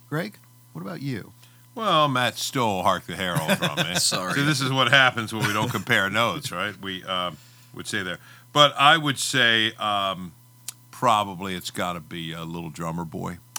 [0.09, 0.39] Greg,
[0.73, 1.33] what about you?
[1.75, 3.95] Well, Matt stole "Hark the Herald" from me.
[3.99, 4.35] Sorry.
[4.35, 6.75] So this is what happens when we don't compare notes, right?
[6.81, 7.37] We um,
[7.75, 8.19] would say there,
[8.53, 10.33] but I would say um,
[10.99, 13.39] probably it's got to be a little drummer boy.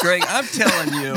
[0.00, 1.16] Greg, I'm telling you,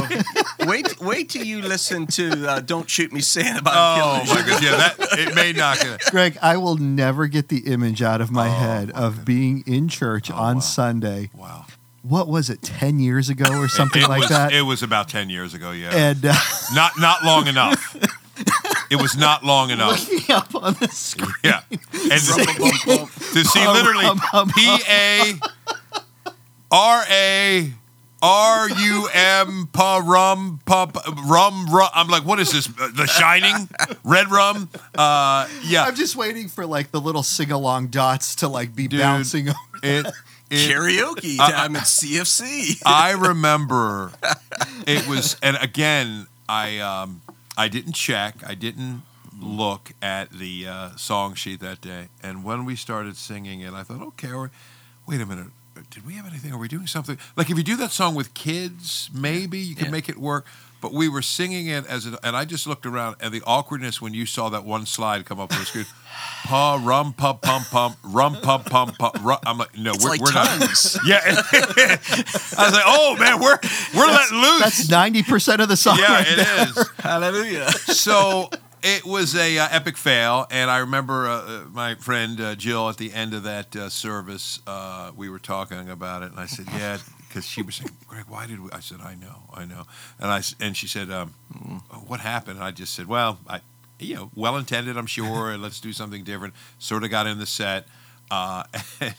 [0.68, 4.48] wait, wait till you listen to uh, "Don't Shoot Me, Santa" by Oh Killer my
[4.50, 6.02] god, yeah, that it may not get.
[6.12, 9.64] Greg, I will never get the image out of my Oh, head my of being
[9.66, 10.62] in church Oh, on wow.
[10.62, 11.30] Sunday.
[11.36, 11.66] Wow,
[12.04, 14.54] What was it, 10 years ago or something it like was, that?
[14.54, 15.72] It was about ten years ago.
[15.72, 16.34] Yeah, and uh,
[16.74, 17.96] not not long enough.
[18.92, 20.08] It was not long enough.
[20.12, 21.34] looking up on the screen.
[21.44, 21.80] Yeah, and
[22.12, 25.34] to see literally pum, pum, P A
[26.72, 27.74] R A
[28.22, 31.90] R U M pa rum pa pa- rum rum.
[31.96, 32.68] I'm like, what is this?
[32.70, 33.68] Uh, The Shining,
[34.04, 34.70] red rum.
[34.96, 38.88] Uh, yeah, I'm just waiting for like the little sing along dots to like be
[38.88, 39.00] Dude.
[39.00, 39.58] bouncing over.
[39.84, 40.06] it.
[40.06, 40.14] it
[40.70, 42.82] karaoke Uh, time at CFC.
[42.86, 44.12] I remember
[44.86, 47.22] it was, and again, I um,
[47.58, 49.04] I didn't check, I didn't
[49.40, 53.84] look at the uh, song sheet that day, and when we started singing it, I
[53.84, 54.50] thought, okay, we're,
[55.08, 55.48] wait a minute,
[55.90, 56.54] did we have anything?
[56.54, 57.18] Are we doing something?
[57.36, 59.92] Like if you do that song with kids, maybe you can Yeah.
[59.92, 60.46] make it work.
[60.82, 64.02] But we were singing it as, a, and I just looked around, and the awkwardness
[64.02, 65.86] when you saw that one slide come up on the screen.
[66.44, 69.12] Pa rum pum pum pum rum pum pum pum.
[69.24, 69.38] Rum.
[69.46, 70.48] I'm like, no, It's we're, like we're not.
[71.06, 73.58] Yeah, I was like, "Oh man, we're
[73.96, 75.98] we're letting loose." That's 90% of the song.
[76.00, 76.40] yeah, right it
[76.78, 76.90] is.
[76.98, 77.70] Hallelujah.
[77.70, 78.50] So
[78.84, 82.90] it was a uh, epic fail, and I remember uh, uh, my friend uh, Jill
[82.90, 84.60] at the end of that uh, service.
[84.66, 86.98] Uh, we were talking about it, and I said, "Yeah,"
[87.32, 89.86] because she was saying, "Greg, why did we?" I said, "I know, I know,"
[90.20, 91.34] and I and she said, um,
[92.08, 93.62] "What happened?" And I just said, "Well, I."
[94.00, 95.52] You know, well intended, I'm sure.
[95.52, 96.56] and let's do something different.
[96.80, 97.86] Sort of got in the set.
[98.32, 98.64] Uh,
[99.00, 99.14] and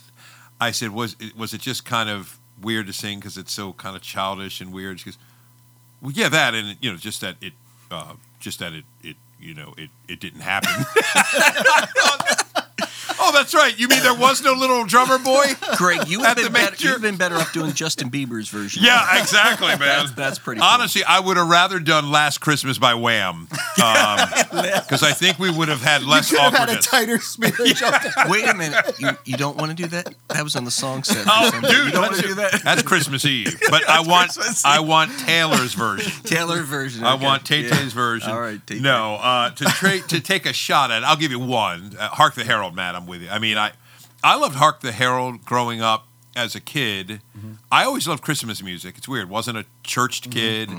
[0.60, 3.74] I said, "Was it, was it just kind of weird to sing because it's so
[3.74, 5.18] kind of childish and weird?" She goes,
[6.00, 7.52] "Well, yeah, that, and you know, just that it,
[7.92, 10.72] uh, just that it, it, you know, it, it didn't happen."
[13.32, 13.78] oh, that's right.
[13.78, 15.44] You mean there was no little drummer boy?
[15.76, 18.82] Greg, you have the been better, major- you've been better off doing Justin Bieber's version.
[18.84, 19.78] Yeah, exactly, man.
[19.80, 20.68] That's, that's pretty cool.
[20.68, 25.68] Honestly, I would have rather done "Last Christmas" by Wham, because I think we would
[25.68, 26.86] have had less You Could have had a awkwardness.
[26.86, 28.28] tighter smidge.
[28.30, 28.94] Wait a minute.
[28.98, 30.14] You, you don't want to do that?
[30.28, 31.24] That was on the song set.
[31.28, 32.62] Oh, You dude, don't want to do that?
[32.64, 36.10] That's Christmas Eve, but I want I want Taylor's version.
[36.24, 37.04] Taylor version.
[37.04, 37.24] I okay.
[37.24, 37.88] want Tay Yeah.
[37.92, 38.30] Version.
[38.30, 38.80] All right, Tay-Tay.
[38.82, 41.02] No, uh, to tra- to take a shot at.
[41.02, 41.96] it, I'll give you one.
[41.98, 42.94] Uh, Hark the Herald, Matt.
[42.94, 43.21] I'm with you.
[43.30, 43.72] I mean, I
[44.24, 46.06] I loved Hark the Herald growing up
[46.36, 47.20] as a kid.
[47.70, 48.96] I always loved Christmas music.
[48.98, 49.28] It's weird.
[49.28, 50.70] wasn't a churched kid.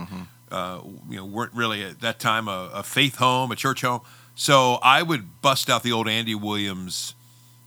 [0.51, 4.01] Uh, you know, weren't really at that time a, a faith home, a church home.
[4.36, 7.15] So I would bust out the old Andy Williams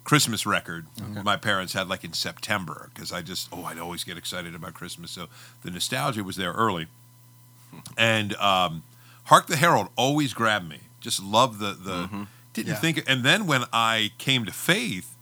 [0.05, 0.87] Christmas record
[1.25, 4.75] my parents had like in September because I just oh I'd always get excited about
[4.75, 5.11] Christmas.
[5.11, 5.27] So
[5.63, 6.87] the nostalgia was there early,
[7.97, 8.83] and um,
[9.25, 10.79] Hark the Herald always grabbed me.
[11.01, 12.81] Just loved the the didn't Yeah.
[12.81, 13.05] think.
[13.07, 15.15] And then when I came to faith,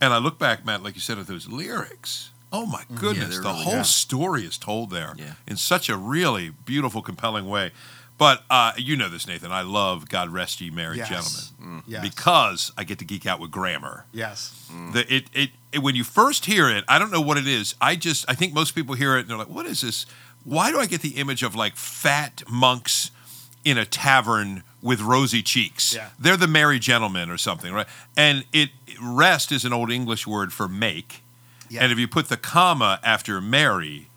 [0.00, 2.30] and I look back, Matt, like you said, at those lyrics.
[2.52, 2.96] Oh my mm-hmm.
[2.96, 3.86] goodness, they're the really whole good.
[3.86, 5.34] story is told there Yeah.
[5.46, 7.70] in such a really beautiful, compelling way.
[8.18, 9.50] But uh, you know this, Nathan.
[9.52, 11.08] I love "God Rest Ye Merry Yes.
[11.08, 11.80] Gentlemen" mm.
[11.80, 11.82] Mm.
[11.86, 12.02] Yes.
[12.02, 14.04] because I get to geek out with grammar.
[14.12, 14.68] yes.
[14.92, 17.74] The, it, it, it when you first hear it, I don't know what it is.
[17.80, 20.04] I just I think most people hear it and they're like, "What is this?
[20.44, 23.10] Why do I get the image of like fat monks
[23.64, 25.94] in a tavern with rosy cheeks?
[25.94, 26.08] Yeah.
[26.18, 30.52] They're the merry gentlemen or something, right?" And it rest is an old English word
[30.52, 31.22] for make,
[31.70, 31.82] Yeah.
[31.82, 34.08] and if you put the comma after merry,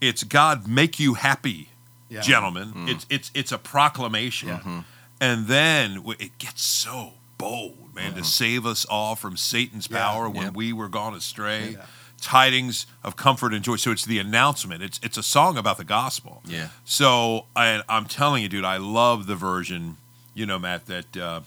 [0.00, 1.68] it's God make you happy,
[2.08, 2.20] Yeah.
[2.20, 2.68] gentlemen.
[2.68, 2.88] Mm-hmm.
[2.88, 4.82] It's it's it's a proclamation, Yeah.
[5.20, 8.24] and then it gets so bold, man, to mm-hmm.
[8.24, 9.98] save us all from Satan's Yeah.
[9.98, 10.50] power when Yeah.
[10.50, 11.72] we were gone astray.
[11.72, 11.86] Yeah.
[12.20, 13.76] Tidings of comfort and joy.
[13.76, 14.82] So it's the announcement.
[14.82, 16.42] It's it's a song about the gospel.
[16.46, 16.68] Yeah.
[16.84, 19.98] So I, I'm telling you, dude, I love the version.
[20.34, 21.40] You know, Matt, that uh,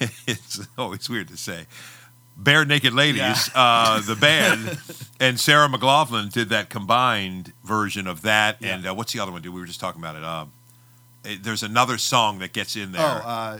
[0.26, 1.66] it's always weird to say.
[2.40, 4.78] Barenaked Ladies, uh, the band,
[5.20, 8.58] and Sarah McLachlan did that combined version of that.
[8.60, 8.74] Yeah.
[8.74, 9.54] And uh, what's the other one, dude?
[9.54, 10.24] We were just talking about it.
[10.24, 10.52] Um,
[11.24, 13.00] eh, there's another song that gets in there.
[13.00, 13.58] Oh, uh,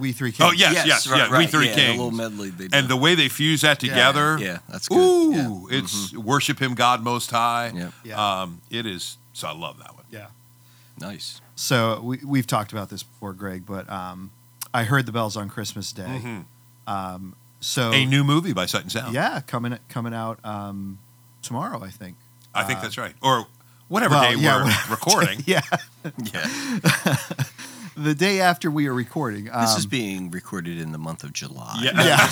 [0.00, 0.50] We Three Kings.
[0.50, 2.00] Oh, yes, yes, right, yeah, We Three yeah, Kings.
[2.00, 4.96] A little medley they and the way they fuse that together, yeah, that's good.
[4.98, 5.44] ooh, Yeah.
[5.44, 5.74] Mm-hmm.
[5.74, 7.70] it's worship Him, God Most High.
[7.72, 7.90] Yeah.
[8.02, 8.40] Yeah.
[8.42, 9.18] Um, it is.
[9.34, 9.99] So I love that one.
[11.00, 11.08] Yeah.
[11.08, 11.40] Nice.
[11.56, 14.30] So we, we've talked about this before, Greg, but um,
[14.72, 16.20] I heard the bells on Christmas Day.
[16.22, 16.44] Mhm.
[16.86, 19.14] Um, so A new movie by Sight and Sound.
[19.14, 20.98] yeah, coming coming out um,
[21.42, 22.16] tomorrow, I think.
[22.54, 23.14] I think Uh, that's right.
[23.22, 23.46] Or
[23.88, 25.42] whatever well, day yeah, we're whatever recording.
[25.46, 25.60] yeah,
[26.32, 26.46] Yeah.
[27.96, 29.44] the day after we are recording.
[29.44, 31.78] This is um, being recorded in the month of July.
[31.82, 32.28] Yeah.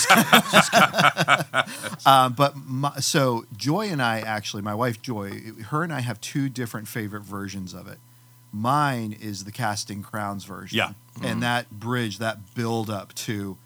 [0.73, 1.65] yeah.
[2.07, 5.31] um, but my, so Joy and I actually, my wife Joy,
[5.67, 7.99] her and I have two different favorite versions of it.
[8.53, 10.79] Mine is the Casting Crowns version.
[10.79, 10.93] Yeah.
[11.23, 13.57] And that bridge, that build up to,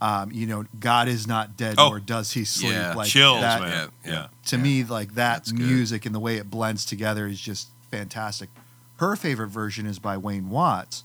[0.00, 1.90] um, you know, God is not dead, Oh.
[1.90, 2.72] nor does he sleep.
[2.72, 2.94] Yeah.
[2.94, 3.88] Like Chills, that, man.
[4.04, 4.26] yeah, Yeah.
[4.46, 4.62] To Yeah.
[4.62, 5.60] me, like that That's good.
[5.60, 8.48] music and the way it blends together is just fantastic.
[8.96, 11.04] Her favorite version is by Wayne Watts,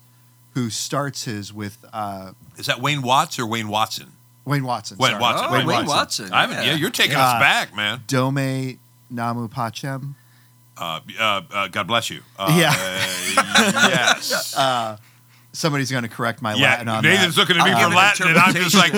[0.54, 4.14] who starts his with uh, Is that Wayne Watts or Wayne Watson?
[4.46, 4.98] Wayne Watson.
[4.98, 5.22] Wayne sorry.
[5.22, 5.48] Watson.
[5.50, 5.96] Oh, Wayne Wayne, Watson.
[6.26, 6.34] Watson.
[6.34, 6.76] I haven't, yeah.
[6.76, 8.04] you're taking us Uh, back, man.
[8.08, 10.16] Dome Namu Pachem.
[10.80, 12.22] Uh, uh, uh, God bless you.
[12.38, 12.70] Uh, Yeah.
[12.72, 14.56] uh, yes.
[15.54, 16.62] Somebody's going to correct my yeah.
[16.70, 17.10] Latin on that.
[17.10, 17.42] Nathan's that.
[17.42, 18.94] looking at me I'll for Latin, and I'm just like,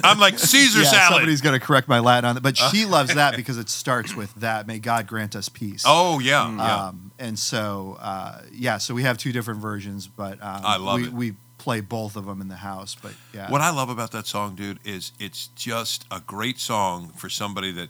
[0.04, 1.14] I'm like Caesar yeah, salad.
[1.14, 2.42] somebody's going to correct my Latin on that.
[2.42, 4.68] But she loves that because it starts with that.
[4.68, 5.82] May God grant us peace.
[5.84, 6.84] Oh yeah, yeah.
[6.86, 11.00] Um, and so, uh, yeah, so we have two different versions, but um, I love
[11.00, 11.12] we, it.
[11.12, 12.94] we play both of them in the house.
[12.94, 17.08] But yeah, What I love about that song, dude, is it's just a great song
[17.16, 17.88] for somebody that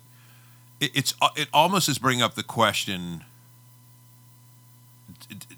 [0.80, 3.24] it, it's it almost is bringing up the question: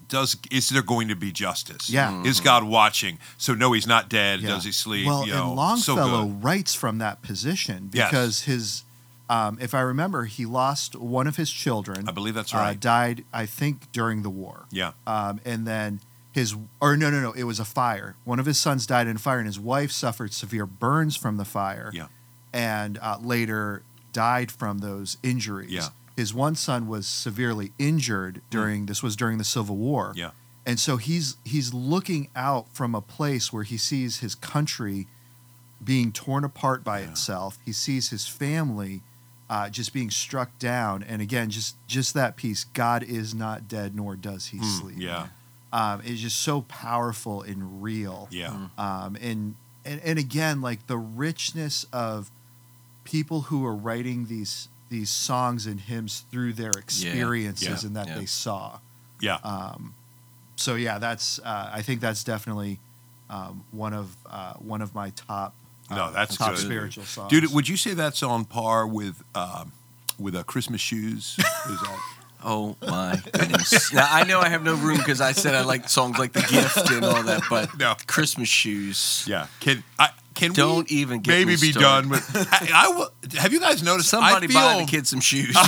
[0.08, 1.90] Does is there going to be justice?
[1.90, 2.22] Yeah.
[2.24, 3.18] Is God watching?
[3.38, 4.40] So no, he's not dead.
[4.40, 4.48] Yeah.
[4.50, 5.06] Does he sleep?
[5.06, 8.10] Well, you know, and Longfellow so writes from that position Yes.
[8.10, 8.84] because his,
[9.28, 12.08] um, if I remember, he lost one of his children.
[12.08, 12.78] I believe that's uh, right.
[12.78, 14.66] died, I think, during the war.
[14.70, 16.00] yeah, Um, and then
[16.32, 18.14] his, or no, no, no, it was a fire.
[18.24, 21.36] One of his sons died in a fire, and his wife suffered severe burns from
[21.38, 21.90] the fire.
[21.92, 22.06] Yeah.
[22.52, 25.70] And uh, later died from those injuries.
[25.72, 25.88] Yeah.
[26.16, 30.12] His one son was severely injured during this was during the Civil War.
[30.16, 30.30] yeah,
[30.64, 35.06] And so he's he's looking out from a place where he sees his country
[35.84, 37.10] being torn apart by Yeah.
[37.10, 37.58] itself.
[37.64, 39.02] He sees his family
[39.48, 42.64] uh, just being struck down, and again, just just that piece.
[42.64, 44.96] God is not dead, nor does he Hmm, sleep.
[44.98, 45.28] yeah,
[45.72, 48.26] um, is just so powerful and real.
[48.32, 52.30] yeah, Um, and, and and again, like the richness of
[53.04, 58.08] people who are writing these these songs and hymns through their experiences yeah, and that
[58.08, 58.18] yeah.
[58.18, 58.78] they saw.
[59.20, 59.38] yeah.
[59.42, 59.94] Um,
[60.56, 62.78] so yeah, that's uh, I think that's definitely
[63.28, 65.54] um, one of uh, one of my top
[65.90, 66.58] No, uh, that's top good.
[66.58, 67.30] spiritual songs.
[67.30, 69.72] Dude, would you say that's on par with um,
[70.18, 71.36] with uh, Christmas shoes?
[71.38, 71.44] Is
[71.80, 72.00] that-
[72.44, 73.92] Oh my goodness!
[73.92, 76.42] now I know I have no room because I said I like songs like "The
[76.42, 77.94] Gift" and all that, but No.
[78.06, 79.24] Christmas shoes.
[79.26, 79.46] yeah.
[79.58, 80.10] Can I?
[80.36, 82.30] Can Don't we even get maybe be done with?
[82.52, 83.08] I, I will.
[83.38, 84.10] Have you guys noticed?
[84.10, 85.54] Somebody I feel, buy the kid some shoes.
[85.56, 85.64] I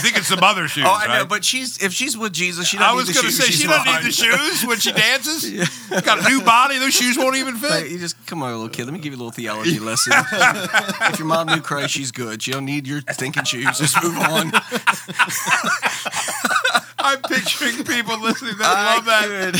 [0.00, 0.84] think it's some other shoes.
[0.86, 1.28] oh, I know, right?
[1.28, 3.50] but she's if she's with Jesus, she doesn't I was need the going to say
[3.50, 5.68] she doesn't need the shoes when she dances.
[6.02, 7.92] Got a new body; those shoes won't even Like, fit.
[7.92, 8.84] you just come on, little kid.
[8.84, 10.12] Let me give you a little theology lesson.
[10.14, 12.42] if your mom knew Christ, she's good.
[12.42, 13.78] She don't need your stinking shoes.
[13.78, 14.52] Just move on.
[16.98, 19.54] I'm picturing people listening that I love that.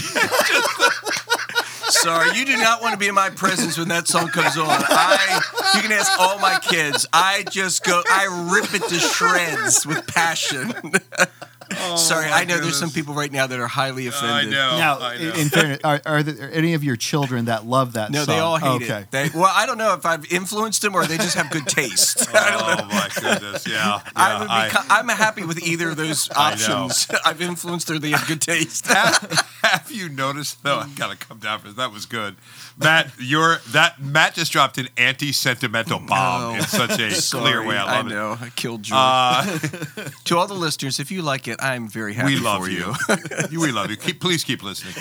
[1.90, 4.68] Sorry, you do not want to be in my presence when that song comes on.
[4.68, 5.40] I,
[5.74, 7.06] you can ask all my kids.
[7.12, 10.72] I just go, I rip it to shreds with passion.
[11.72, 14.52] Oh Sorry, I know there's some people right now that are highly I offended.
[14.52, 14.76] know.
[14.76, 15.30] now, I know.
[15.30, 18.34] in, in fairness, are, are there any of your children that love that No, song?
[18.34, 19.00] they all hate okay.
[19.02, 19.10] it.
[19.10, 22.26] They, well, I don't know if I've influenced them or they just have good taste.
[22.34, 23.66] oh my goodness!
[23.68, 24.00] Yeah, yeah.
[24.16, 27.06] I would be, I, I'm happy with either of those options.
[27.24, 28.86] I've influenced or they have good taste.
[28.88, 30.78] have, have you noticed though?
[30.80, 31.76] I've gotta come down for this.
[31.76, 32.36] That was good,
[32.80, 33.10] Matt.
[33.18, 36.58] You're that Matt just dropped an anti-sentimental bomb No.
[36.58, 37.76] in such a Sorry, clear way.
[37.76, 38.10] I love it.
[38.10, 38.38] know.
[38.40, 38.96] I killed Joy.
[38.96, 39.58] Uh,
[40.24, 42.38] to all the listeners, if you like it, I'm very happy for you.
[42.40, 43.46] we love for you.
[43.50, 43.96] You- we love you.
[43.96, 44.94] Keep, please keep listening.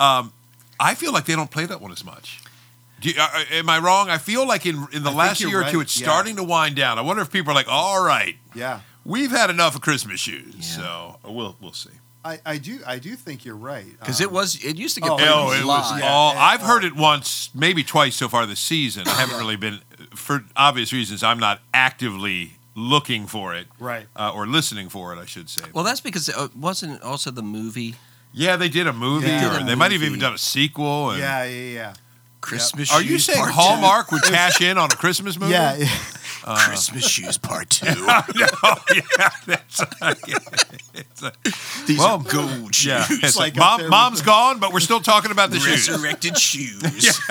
[0.00, 0.32] Um,
[0.78, 2.40] I feel like they don't play that one as much.
[3.00, 4.10] Do you, uh, uh, am I wrong?
[4.10, 6.06] I feel like in in the think last you're year or two, it's yeah.
[6.06, 6.98] starting to wind down.
[6.98, 8.80] I wonder if people are like, "All right, Yeah.
[9.04, 10.60] we've had enough of Christmas shoes." Yeah.
[10.62, 11.90] So we'll we'll see.
[12.24, 15.00] I, I do I do think you're right Because Um, it was, it used to
[15.00, 15.92] get Oh, played Oh, a it lot.
[15.92, 16.34] was Yeah, all.
[16.34, 16.66] yeah, I've oh.
[16.66, 19.08] heard it once, maybe twice so far this season.
[19.08, 19.80] I haven't really been,
[20.14, 21.22] for obvious reasons.
[21.22, 24.06] I'm not actively looking for it, Right.
[24.16, 25.64] uh, or listening for it, I should say.
[25.74, 27.96] Well, that's because it uh, wasn't also the movie
[28.34, 30.20] yeah, they did a movie, They or a they might have even movie.
[30.22, 31.10] done a sequel.
[31.10, 31.94] And Yeah, yeah, yeah.
[32.40, 35.52] Christmas Are you saying Hallmark would cash in on a Christmas movie?
[35.52, 35.76] Yeah,
[36.46, 36.66] yeah.
[36.66, 37.86] Christmas Shoes Part Two.
[37.86, 38.20] no,
[38.94, 39.80] yeah, that's,
[40.94, 41.32] it's a,
[41.86, 42.86] These Well, are gold shoes.
[42.86, 43.06] yeah.
[43.08, 45.88] It's like mom, mom's the- gone, but we're still talking about the shoes.
[45.88, 47.20] Resurrected shoes.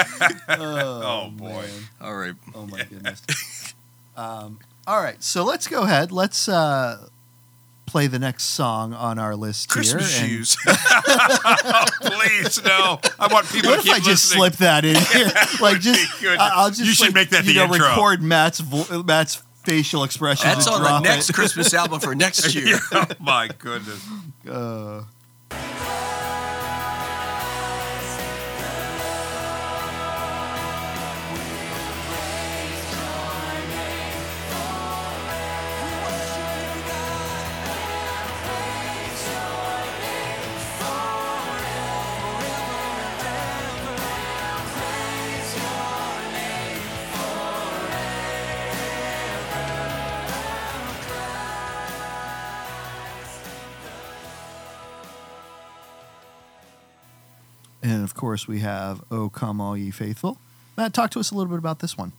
[0.50, 1.50] Oh, boy.
[1.50, 1.70] man.
[2.02, 2.36] All right.
[2.56, 3.22] Oh my goodness.
[4.16, 6.12] um, all right, so let's go ahead.
[6.12, 7.08] Let's uh,
[7.92, 10.24] play the next song on our list Christmas here.
[10.26, 10.58] and- shoes.
[12.02, 13.00] Please, no.
[13.20, 15.32] I want people What to if keep I just slip that in here?
[15.60, 17.88] like just, I- I'll just You should like, make that you the know, intro.
[17.90, 20.48] record Matt's vo- Matt's facial expression.
[20.48, 21.34] That's on the next it.
[21.34, 22.80] Christmas album for next year.
[22.94, 24.04] oh, my goodness.
[24.50, 25.04] Uh,
[58.22, 60.38] course, we have "Oh Come All Ye Faithful."
[60.78, 62.12] Matt, talk to us a little bit about this one.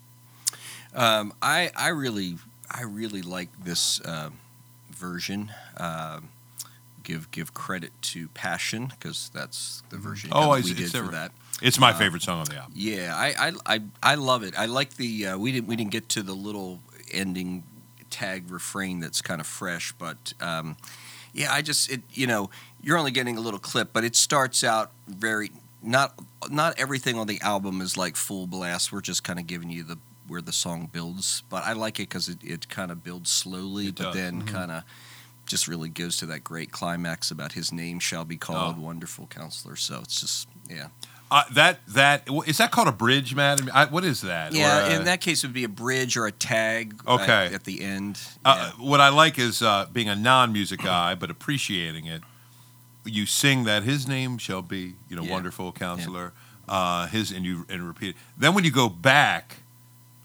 [0.94, 2.38] Um, I I really
[2.68, 4.30] I really like this uh,
[4.90, 5.53] version.
[5.76, 6.28] Um
[7.05, 11.11] give give credit to Passion because that's the version Oh, that it's- we did for
[11.12, 11.30] that.
[11.61, 12.72] It's my Uh, favorite song on the album.
[12.74, 14.55] Yeah, I I, I, I love it.
[14.59, 16.80] I like the uh, we didn't we didn't get to the little
[17.12, 17.62] ending
[18.11, 20.76] tag refrain that's kind of fresh, but um,
[21.32, 22.50] yeah, I just it you know
[22.82, 25.50] you're only getting a little clip, but it starts out very
[25.83, 26.14] not
[26.51, 28.93] not everything on the album is like full blast.
[28.93, 32.09] We're just kind of giving you the where the song builds, but I like it
[32.09, 34.14] because it, it kind of builds slowly, It but does.
[34.14, 34.47] then Mhm.
[34.49, 34.85] kind of
[35.47, 38.80] just really goes to that great climax about his name shall be called Oh.
[38.80, 39.76] Wonderful Counselor.
[39.76, 40.89] So it's just yeah.
[41.30, 43.59] Uh, that that is that called a bridge, Matt?
[43.61, 44.53] I mean, I, what is that?
[44.53, 47.03] Yeah, Or, uh, in that case, it would be a bridge or a tag.
[47.07, 47.47] Okay.
[47.47, 48.20] At, at the end.
[48.45, 52.22] Uh, what I like is uh, being a non-music guy, but appreciating it.
[53.05, 55.32] You sing that His name shall be, you know, Yeah.
[55.32, 56.32] wonderful Counselor.
[56.68, 58.16] Uh, his and you and repeat it.
[58.38, 59.57] Then when you go back,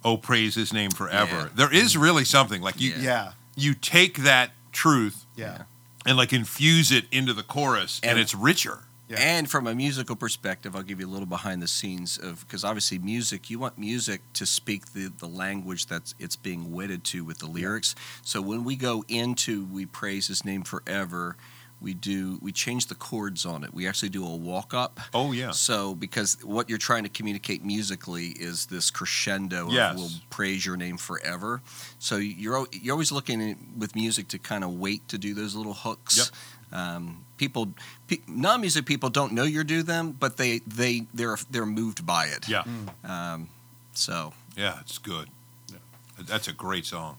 [0.05, 1.35] oh praise His name forever.
[1.35, 1.49] Yeah.
[1.55, 3.01] There is really something like you Yeah.
[3.01, 5.63] Yeah, you take that truth yeah,
[6.05, 8.83] and like infuse it into the chorus, and, And- it's richer.
[9.09, 9.17] Yeah.
[9.19, 12.65] And from a musical perspective, I'll give you a little behind the scenes of because
[12.65, 17.23] obviously music, you want music to speak the, the language that's it's being wedded to
[17.23, 17.95] with the lyrics.
[18.21, 21.37] So when we go into we praise His name forever,
[21.79, 23.73] we do we change the chords on it.
[23.73, 24.99] We actually do a walk up.
[25.13, 29.91] Oh yeah, So, because what you're trying to communicate musically is this crescendo Yes.
[29.93, 31.61] of "We'll praise your name forever."
[31.99, 35.73] So you're you're always looking with music to kind of wait to do those little
[35.75, 36.17] hooks.
[36.17, 36.27] Yep.
[36.69, 37.69] Um, people,
[38.07, 42.25] pe- non-music people don't know you do them, but they they they're they're moved by
[42.25, 42.47] it.
[42.49, 42.63] yeah,
[43.05, 43.49] Um,
[43.93, 44.79] so yeah.
[44.81, 45.29] It's good.
[45.71, 45.77] Yeah.
[46.19, 47.17] That's a great song.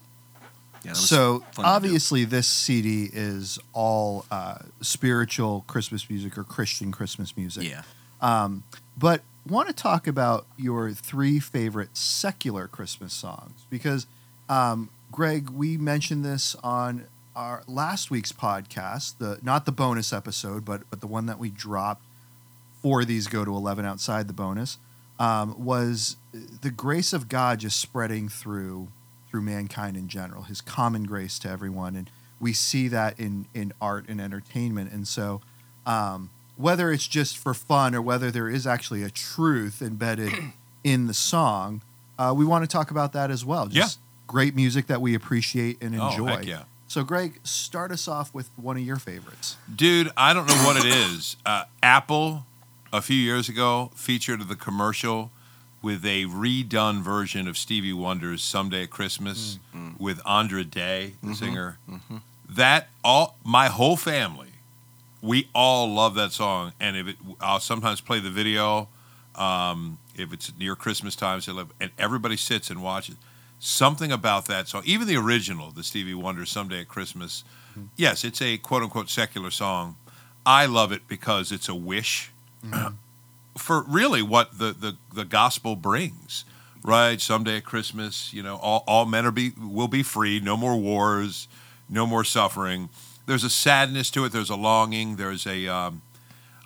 [0.88, 0.94] Yeah.
[0.94, 1.66] so fun to do.
[1.66, 7.64] obviously this CD is all uh, spiritual Christmas music or Christian Christmas music.
[7.64, 7.82] yeah.
[8.20, 8.64] Um,
[8.96, 14.06] but want to talk about your three favorite secular Christmas songs because,
[14.48, 20.64] um, Greg, we mentioned this on our last week's podcast, the not the bonus episode,
[20.64, 22.04] but but the one that we dropped
[22.82, 24.78] for these go to eleven outside the bonus
[25.18, 28.88] um, was the grace of God just spreading through
[29.30, 32.10] through mankind in general, His common grace to everyone, and
[32.40, 35.40] we see that in in art and entertainment, and so.
[35.86, 40.32] Um, whether it's just for fun or whether there is actually a truth embedded
[40.84, 41.82] in the song,
[42.18, 43.68] uh, we want to talk about that as well.
[43.68, 46.26] Just great music that we appreciate and Oh, enjoy.
[46.26, 46.62] heck yeah.
[46.88, 49.56] So, Greg, start us off with one of your favorites.
[49.72, 51.36] Dude, I don't know what it is.
[51.46, 52.44] Uh, Apple,
[52.92, 55.30] a few years ago, featured the commercial
[55.82, 59.92] with a redone version of Stevie Wonder's "Someday at Christmas" mm.
[59.92, 60.00] Mm.
[60.00, 61.34] with Andra Day, the mm-hmm.
[61.34, 61.78] singer.
[61.88, 62.16] Mm-hmm.
[62.48, 64.52] That all my whole family,
[65.22, 68.88] we all love that song, and if it, I'll sometimes play the video.
[69.34, 73.16] Um, if it's near Christmas time, so and everybody sits and watches.
[73.60, 77.86] Something about that song, even the original, the Stevie Wonder "Someday at Christmas." Mm-hmm.
[77.96, 79.96] Yes, it's a quote unquote secular song.
[80.44, 82.30] I love it because it's a wish
[83.58, 86.44] for really what the, the, the gospel brings.
[86.84, 90.38] Right, someday at Christmas, you know, all, all men are be will be free.
[90.38, 91.48] No more wars,
[91.88, 92.88] no more suffering.
[93.26, 94.32] There's a sadness to it.
[94.32, 95.16] There's a longing.
[95.16, 95.66] There's a.
[95.66, 96.02] Um,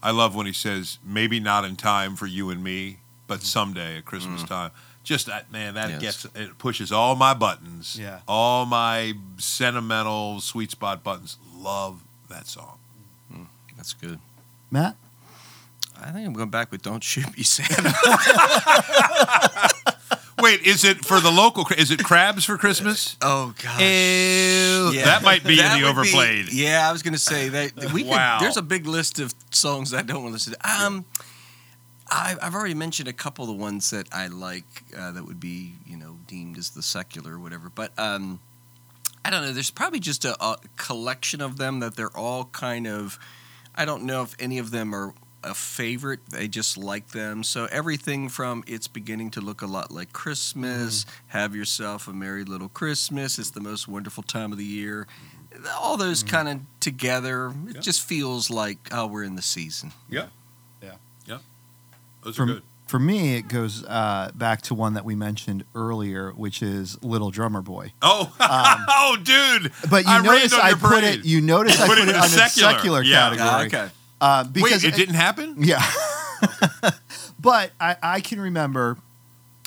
[0.02, 3.44] I love when he says, "Maybe not in time for you and me, but mm-hmm.
[3.44, 4.48] someday at Christmas mm.
[4.48, 4.70] time."
[5.02, 6.24] Just that man, that Yes.
[6.24, 7.96] gets it pushes all my buttons.
[7.98, 8.20] Yeah.
[8.28, 11.38] all my sentimental sweet spot buttons.
[11.56, 12.78] Love that song.
[13.32, 14.20] Mm, that's good.
[14.70, 14.96] Matt?
[16.02, 17.92] I think I'm going back with "Don't Shoot Me, Santa."
[20.42, 21.64] Wait, is it for the local?
[21.76, 23.16] Is it crabs for Christmas?
[23.22, 23.80] oh gosh.
[23.80, 25.04] Yeah.
[25.04, 26.52] That might be That in the would overplayed.
[26.52, 28.38] yeah, I was going to say that we could, Wow.
[28.40, 30.84] There's a big list of songs I don't want to listen to.
[30.84, 31.04] Um,
[32.10, 34.64] I, I've already mentioned a couple of the ones that I like
[34.98, 37.70] uh, that would be you know deemed as the secular or whatever.
[37.72, 38.40] But um,
[39.24, 39.52] I don't know.
[39.52, 43.16] There's probably just a, a collection of them that they're all kind of.
[43.76, 45.14] I don't know if any of them are
[45.44, 46.20] a favorite.
[46.30, 47.42] They just like them.
[47.44, 51.04] So everything from it's beginning to look a lot like Christmas.
[51.28, 53.38] Have yourself a merry little Christmas.
[53.38, 55.06] It's the most wonderful time of the year.
[55.78, 57.80] All those kind of together, it Yeah.
[57.80, 59.92] just feels like oh, we're in the season.
[60.08, 60.26] Yeah.
[60.82, 60.94] Yeah.
[61.26, 61.38] Yeah.
[62.24, 62.62] Those For, are good.
[62.86, 67.30] for me, it goes uh, back to one that we mentioned earlier, which is Little
[67.30, 67.92] Drummer Boy.
[68.02, 69.72] Oh, oh, dude.
[69.90, 71.04] But you I notice I put parade.
[71.20, 71.24] it.
[71.26, 72.72] You notice I Put put it it in on the the secular.
[72.72, 73.16] secular Yeah.
[73.36, 73.48] category.
[73.48, 73.90] Ah, okay.
[74.22, 75.56] Uh, Wait, because it didn't happen?
[75.58, 75.84] Yeah.
[77.40, 78.96] but I, I can remember,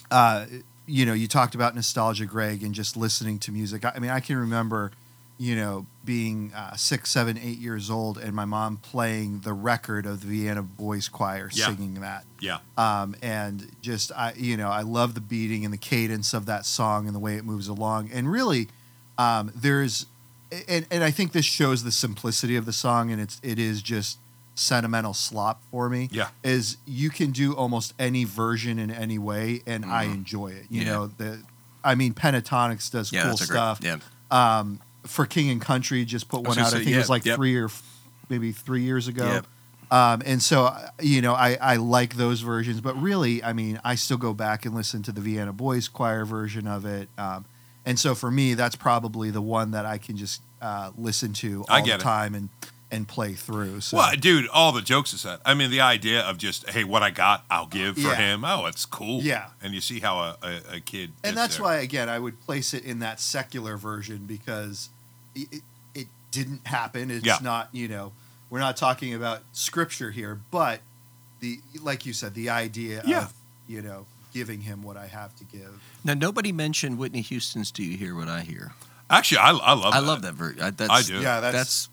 [0.09, 0.45] uh,
[0.85, 3.83] you know, you talked about nostalgia, Greg, and just listening to music.
[3.85, 4.91] I, I mean, I can remember
[5.37, 10.05] you know, being uh, six, seven, eight years old, and my mom playing the record
[10.05, 11.65] of the Vienna Boys Choir Yeah.
[11.65, 12.23] singing that.
[12.39, 12.59] Yeah.
[12.77, 16.65] Um, and just I, you know, I love the beating and the cadence of that
[16.65, 18.11] song and the way it moves along.
[18.13, 18.69] And really,
[19.17, 20.05] um, there's,
[20.69, 23.81] and, and I think this shows the simplicity of the song, and it's it is
[23.81, 24.19] just
[24.55, 26.07] sentimental slop for me.
[26.11, 26.29] Yeah.
[26.43, 30.13] is you can do almost any version in any way, and I Mhm.
[30.13, 30.65] enjoy it.
[30.69, 30.91] You Yeah.
[30.91, 31.41] know, the,
[31.83, 33.47] I mean, Pentatonix does Yeah, cool a great.
[33.47, 33.79] stuff.
[33.83, 33.97] Yeah.
[34.31, 36.67] Um, for King and Country, just put one out.
[36.67, 37.35] I say, think it was like yep.
[37.35, 37.83] three or f-
[38.29, 39.25] maybe three years ago.
[39.25, 39.47] Yep.
[39.91, 43.93] Um, and so, you know, I, I like those versions, but really, I mean, I
[43.95, 47.07] still go back and listen to the Vienna Boys Choir version of it.
[47.19, 47.45] Um,
[47.85, 51.65] and so for me, that's probably the one that I can just uh, listen to
[51.69, 52.03] all I the get it.
[52.03, 52.49] time and,
[52.91, 53.81] and play through.
[53.81, 57.01] So, Well, dude, all the jokes aside, I mean, the idea of just, hey, what
[57.03, 58.15] I got, I'll give for Yeah.
[58.15, 58.45] him.
[58.45, 59.21] Oh, it's cool.
[59.21, 59.47] Yeah.
[59.61, 61.11] And you see how a, a, a kid.
[61.23, 61.63] and that's there.
[61.65, 64.89] why, again, I would place it in that secular version because
[65.35, 65.61] it, it,
[65.95, 67.09] it didn't happen.
[67.09, 67.39] It's Yeah.
[67.41, 68.11] not, you know,
[68.49, 70.81] we're not talking about scripture here, but
[71.39, 73.23] the, like you said, the idea Yeah.
[73.25, 73.33] of,
[73.67, 75.81] you know, giving him what I have to give.
[76.03, 78.73] Now, nobody mentioned Whitney Houston's "Do You Hear What I Hear."
[79.09, 80.05] Actually, I, I love I that.
[80.07, 80.61] love that version.
[80.61, 81.19] I, that's, I do.
[81.21, 81.89] Yeah, that's, That's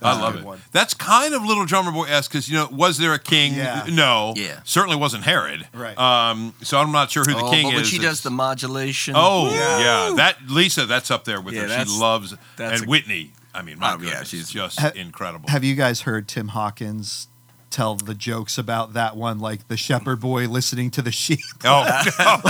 [0.00, 0.44] that's I a love it.
[0.44, 0.60] one.
[0.72, 3.54] That's kind of Little Drummer Boy esque because you know, was there a king?
[3.54, 3.86] Yeah.
[3.90, 4.34] No.
[4.36, 4.60] Yeah.
[4.64, 5.66] Certainly wasn't Herod.
[5.74, 5.96] Right.
[5.98, 6.54] Um.
[6.62, 7.88] So I'm not sure who the oh, king but when is.
[7.88, 9.14] she does the modulation.
[9.16, 9.78] Oh Yeah.
[10.08, 10.14] yeah.
[10.16, 11.84] that Lisa, that's up there with Yeah, her.
[11.86, 13.32] She loves that's and a- Whitney.
[13.54, 15.48] I mean, my Oh, yeah, she's- just Ha- incredible.
[15.48, 17.28] Have you guys heard Tim Hawkins
[17.76, 21.40] tell the jokes about that one, like the shepherd boy listening to the sheep?
[21.64, 21.84] oh,
[22.18, 22.40] no.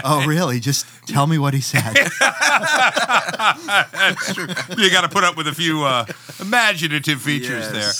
[0.04, 0.58] oh, really?
[0.60, 1.94] Just tell me what he said.
[2.20, 3.58] That's
[4.34, 4.48] true.
[4.76, 6.04] You got to put up with a few uh,
[6.40, 7.72] imaginative features Yes.
[7.72, 7.92] there.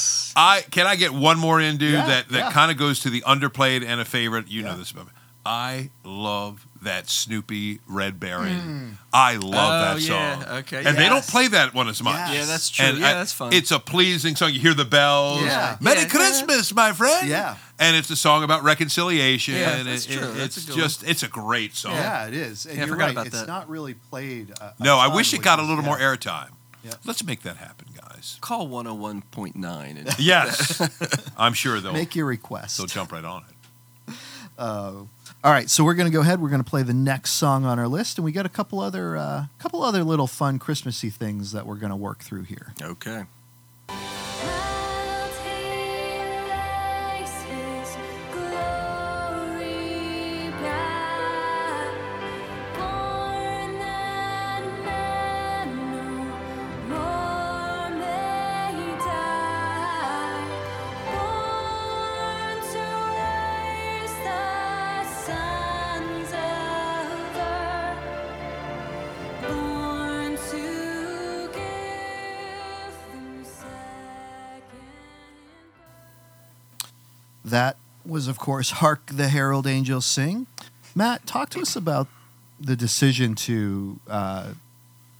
[0.43, 1.93] I can I get one more in, dude.
[1.93, 2.51] Yeah, that that yeah.
[2.53, 4.49] kind of goes to the underplayed and a favorite.
[4.49, 4.73] You Yeah.
[4.73, 5.13] know this about me.
[5.47, 8.99] I love that Snoopy Red Baron.
[9.13, 10.39] I love Oh, that yeah.
[10.41, 10.45] song.
[10.59, 10.83] Okay.
[10.85, 12.15] And they don't play that one as much.
[12.17, 12.35] Yes.
[12.35, 12.87] Yeah, that's true.
[12.87, 13.53] And yeah, I- that's fun.
[13.53, 14.53] It's a pleasing song.
[14.55, 15.43] You hear the bells.
[15.43, 15.77] Yeah.
[15.81, 16.09] Merry Yeah.
[16.09, 17.29] Christmas, my friend.
[17.29, 17.57] Yeah.
[17.79, 19.55] And it's a song about reconciliation.
[19.55, 20.29] Yeah, and that's it- true.
[20.31, 20.79] it- That's a it's good one.
[20.85, 21.93] just it's a great song.
[21.95, 22.67] yeah, it is.
[22.67, 23.13] And Yeah, I you're forgot right.
[23.13, 23.47] about it's that.
[23.49, 24.51] not really played.
[24.61, 25.89] A, a No, I wish it got a little yeah.
[25.91, 26.51] more airtime.
[26.85, 26.93] Yeah.
[27.05, 28.37] Let's make that happen, guys.
[28.43, 29.97] Call 101.9.
[29.99, 30.81] And Yes.
[31.39, 32.77] I'm sure they'll Make your request.
[32.77, 34.15] they'll jump right on it.
[34.57, 34.93] Uh,
[35.45, 36.41] all right, so we're going to go ahead.
[36.41, 38.81] We're going to play the next song on our list, and we got a couple
[38.81, 42.73] other, uh, couple other little fun Christmassy things that we're going to work through here.
[42.81, 43.25] okay.
[78.25, 80.47] Was, of course, "Hark the Herald Angels Sing."
[80.95, 82.09] Matt, talk to us about
[82.59, 84.55] the decision to uh,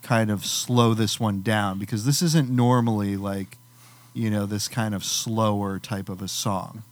[0.01, 3.59] kind of slow this one down because this isn't normally like,
[4.15, 6.83] you know, this kind of slower type of a song.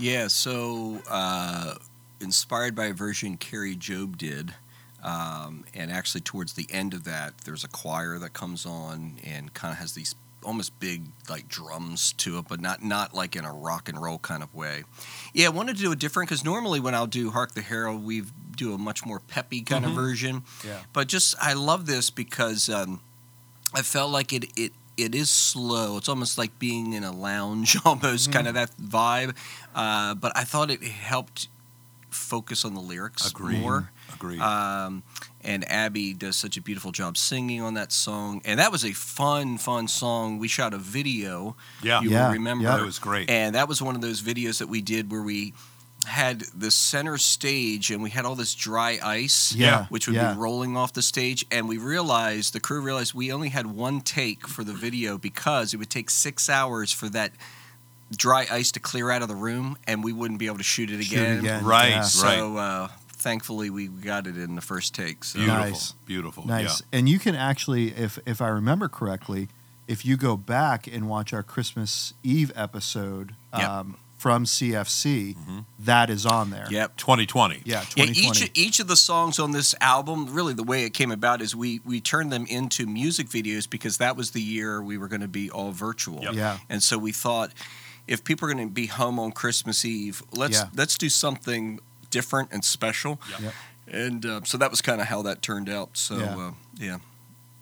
[0.00, 1.74] Yeah, so uh,
[2.20, 4.54] inspired by a version Kari Jobe did.
[5.00, 9.54] Um, and actually, towards the end of that, there's a choir that comes on and
[9.54, 13.44] kind of has these almost big like drums to it, but not not like in
[13.44, 14.84] a rock and roll kind of way.
[15.32, 18.04] Yeah, I wanted to do it different because normally when I'll do Hark the Herald,
[18.04, 18.22] we
[18.56, 19.88] do a much more peppy kind Mhm.
[19.88, 20.44] of version.
[20.64, 20.80] Yeah.
[20.92, 23.00] But just I love this because um,
[23.74, 25.96] I felt like it it it is slow.
[25.96, 29.34] It's almost like being in a lounge, almost kind of that vibe.
[29.74, 31.48] Uh, but I thought it helped
[32.10, 33.60] focus on the lyrics Agreed.
[33.60, 33.90] more.
[34.22, 34.40] Agreed.
[34.40, 35.02] Um,
[35.42, 38.40] and Abby does such a beautiful job singing on that song.
[38.44, 40.38] And that was a fun, fun song.
[40.38, 41.56] We shot a video.
[41.82, 42.00] yeah.
[42.00, 42.64] You Yeah, remember.
[42.64, 42.80] yeah.
[42.80, 43.28] It was great.
[43.28, 45.52] And that was one of those videos that we did where we
[46.06, 50.34] had the center stage and we had all this dry ice Yeah, which would yeah.
[50.34, 54.00] be rolling off the stage and we realized the crew realized we only had one
[54.00, 57.30] take for the video because it would take six hours for that
[58.16, 60.90] dry ice to clear out of the room and we wouldn't be able to shoot
[60.90, 61.96] it Shoot again, again, Right, yeah.
[62.00, 62.04] right.
[62.06, 62.88] so uh,
[63.22, 65.64] thankfully we got it in the first take so beautiful.
[65.70, 65.92] Nice.
[66.06, 66.46] Beautiful.
[66.46, 66.82] Nice.
[66.92, 69.48] And you can actually, if if I remember correctly,
[69.88, 73.68] if you go back and watch our Christmas Eve episode Yep.
[73.68, 75.64] um, from CFC, Mhm.
[75.80, 76.66] that is on there.
[76.70, 76.96] yep Yeah.
[76.96, 77.62] 2020.
[77.64, 78.44] Yeah, Yeah, 2020.
[78.44, 81.54] each each of the songs on this album, really the way it came about is
[81.56, 85.22] we we turned them into music videos because that was the year we were going
[85.22, 86.22] to be all virtual.
[86.22, 86.34] Yep.
[86.34, 86.58] yeah.
[86.68, 87.50] And so we thought
[88.08, 90.68] if people are going to be home on Christmas Eve, let's Yeah.
[90.74, 91.80] let's do something
[92.12, 93.18] different and special.
[93.32, 93.40] Yep.
[93.40, 93.54] Yep.
[93.88, 95.96] And uh, so that was kind of how that turned out.
[95.96, 96.36] So Yeah.
[96.38, 96.98] uh, yeah.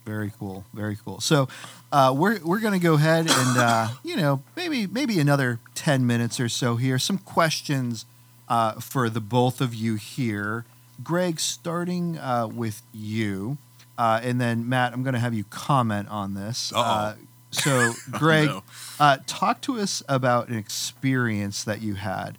[0.04, 0.64] Very cool.
[0.74, 1.20] Very cool.
[1.20, 1.48] So
[1.92, 6.38] uh, we're we're gonna go ahead and uh, you know maybe maybe another ten minutes
[6.40, 6.98] or so here.
[6.98, 8.04] Some questions
[8.48, 10.64] uh, for the both of you here.
[11.02, 13.56] Greg, starting uh, with you,
[13.96, 16.72] uh, and then Matt, I'm gonna have you comment on this.
[16.74, 16.82] Uh-oh.
[16.82, 17.14] Uh,
[17.52, 18.62] so, Greg, no.
[18.98, 22.36] uh, talk to us about an experience that you had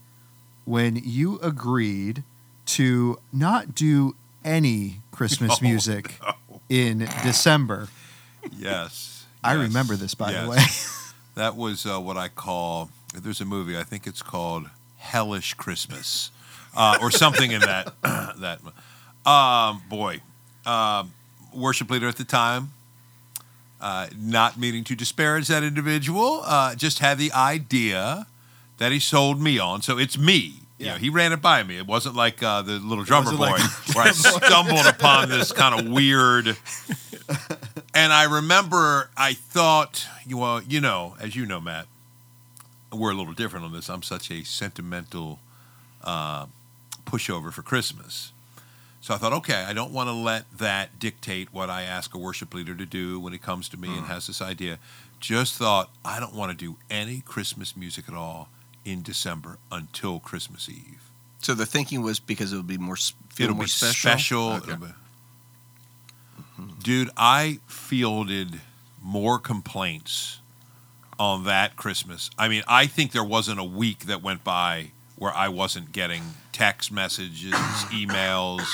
[0.66, 2.24] when you agreed
[2.66, 6.20] to not do any Christmas music
[6.70, 7.90] in December.
[8.52, 9.26] Yes.
[9.44, 10.58] I yes, remember this, by the way.
[11.36, 12.90] That was uh, what I call.
[13.16, 13.78] There's a movie.
[13.78, 16.30] I think it's called Hellish Christmas,
[16.76, 17.94] uh, or something in that.
[18.04, 18.60] that.
[19.26, 20.22] Um, boy,
[20.66, 21.14] um,
[21.54, 22.74] worship leader at the time.
[23.80, 28.28] Uh, not meaning to disparage that individual, uh, just had the idea
[28.82, 29.84] that he sold me on.
[29.84, 30.56] So it's me.
[30.80, 30.94] You Yeah.
[30.94, 31.78] know, he ran it by me.
[31.78, 35.80] It wasn't like uh, the little drummer boy like- where I stumbled upon this kind
[35.80, 36.48] of weird
[37.94, 41.86] and I remember I thought, you- well, you know, as you know, Matt,
[42.92, 43.88] we're a little different on this.
[43.88, 45.38] I'm such a sentimental
[46.04, 46.48] uh,
[47.06, 48.32] pushover for Christmas.
[49.00, 52.18] So I thought, okay, I don't want to let that dictate what I ask a
[52.18, 54.80] worship leader to do when he comes to me and has this idea.
[55.20, 58.50] Just thought, I don't want to do any Christmas music at all
[58.86, 61.00] in December until Christmas Eve.
[61.40, 64.10] So the thinking was because it would be more feel It'll more be special.
[64.12, 64.50] special.
[64.54, 64.76] Okay.
[64.76, 64.94] Be-
[66.84, 68.62] Dude, I fielded
[69.02, 70.40] more complaints
[71.18, 72.30] on that Christmas.
[72.38, 76.22] I mean, I think there wasn't a week that went by where I wasn't getting
[76.52, 77.54] text messages,
[77.92, 78.68] emails,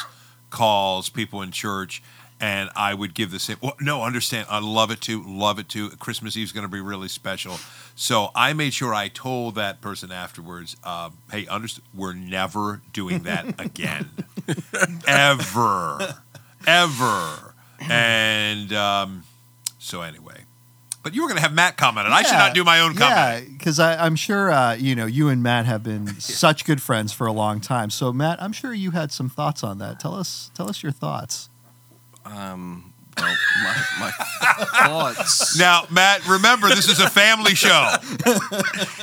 [0.50, 2.02] calls, people in church,
[2.40, 3.58] and I would give the same.
[3.62, 4.48] Well, no, understand.
[4.50, 5.24] I love it too.
[5.26, 5.90] Love it too.
[5.92, 7.58] Christmas Eve's going to be really special.
[7.96, 13.24] So I made sure I told that person afterwards, uh, "Hey, underst- we're never doing
[13.24, 14.10] that again,
[15.08, 16.16] ever,
[16.68, 17.54] ever."
[17.90, 19.24] And um,
[19.80, 20.42] so anyway,
[21.04, 22.94] but you were going to have Matt comment, and I should not do my own
[22.94, 23.48] comment.
[23.48, 27.14] Yeah, because I'm sure uh, you know you and Matt have been such good friends
[27.14, 27.90] for a long time.
[27.90, 30.00] So, Matt, I'm sure you had some thoughts on that.
[30.00, 31.50] Tell us, tell us your thoughts.
[32.32, 34.12] Um, well, my, my
[34.86, 35.58] thoughts.
[35.60, 37.70] Now, Matt, remember this is a family show.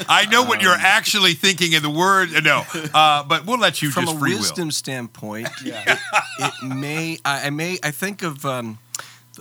[0.08, 2.30] I know what Um, you're actually thinking in the word.
[2.44, 2.62] No,
[2.94, 4.72] uh, but we'll let you from just a free wisdom will.
[4.72, 5.98] standpoint, Yeah.
[6.38, 8.78] it may I, I may I think of um,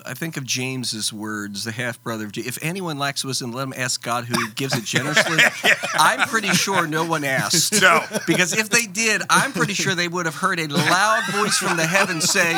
[0.06, 2.58] I think of James's words, the half brother of Jesus.
[2.58, 5.38] If anyone lacks wisdom, let him ask God, who gives it generously.
[5.96, 7.82] I'm pretty sure no one asked.
[7.82, 8.02] No.
[8.28, 11.78] because if they did, I'm pretty sure they would have heard a loud voice from
[11.78, 12.58] the heavens saying,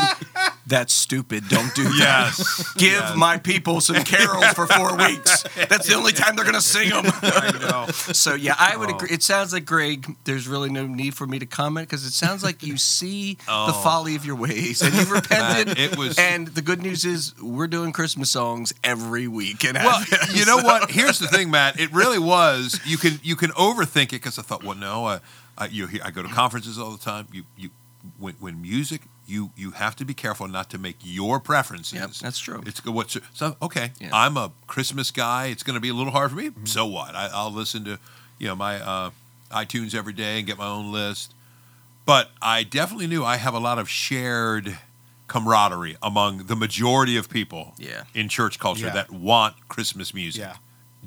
[0.67, 1.47] "That's stupid.
[1.49, 2.33] Don't do that.
[2.37, 2.73] Yes.
[2.73, 3.15] Give Yes.
[3.15, 5.43] my people some carols for four weeks.
[5.69, 7.87] That's the only time they're going to sing them." I know.
[7.91, 8.95] So yeah, I would Oh.
[8.95, 9.09] agree.
[9.11, 10.15] It sounds like Greg.
[10.25, 13.41] There's really no need for me to comment because it sounds like you see the
[13.47, 13.81] Oh.
[13.83, 15.77] folly of your ways and you've repented.
[15.79, 19.63] It was- And the good news is we're doing Christmas songs every week.
[19.63, 20.03] And Well,
[20.33, 20.91] you know what?
[20.91, 21.79] Here's the thing, Matt.
[21.79, 22.79] It really was.
[22.85, 25.19] You can you can overthink it because I thought, well, no, uh,
[25.57, 27.27] I, you I go to conferences all the time.
[27.31, 27.69] You you
[28.19, 31.93] when, when music, you you have to be careful not to make your preferences.
[31.99, 32.61] Yep, that's true.
[32.65, 32.93] It's good.
[32.93, 33.91] What's so okay?
[33.99, 34.09] Yeah.
[34.13, 35.47] I'm a Christmas guy.
[35.47, 36.51] It's going to be a little hard for me.
[36.65, 37.15] So what?
[37.15, 37.99] I, I'll listen to
[38.37, 39.09] you know my uh,
[39.51, 41.33] iTunes every day and get my own list.
[42.05, 44.77] But I definitely knew I have a lot of shared
[45.27, 48.03] camaraderie among the majority of people Yeah.
[48.13, 48.93] in church culture Yeah.
[48.93, 50.55] that want Christmas music Yeah.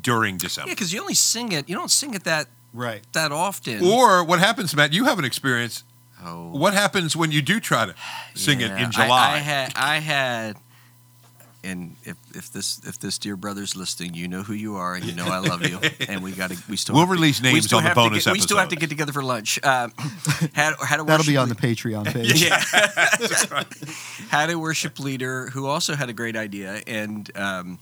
[0.01, 0.71] during yeah, December.
[0.71, 1.69] because you only sing it.
[1.69, 3.03] You don't sing it that Right.
[3.13, 3.83] that often.
[3.85, 4.93] Or what happens, Matt?
[4.93, 5.85] You have an experience.
[6.25, 7.95] oh, What happens when you do try to
[8.35, 9.09] sing it in July?
[9.31, 10.57] I, I had I had.
[11.71, 15.05] And if, if this if this dear brother's listening, you know who you are, and
[15.05, 17.43] you know I love you, and we got to we still We'll have to- release
[17.43, 19.59] we names on the to bonus get, We still have to get together for lunch.
[19.63, 19.93] Had
[20.55, 22.43] had a That'll be worship on the Patreon page.
[22.43, 22.63] yeah.
[24.31, 27.79] had a worship leader who also had a great idea, and um,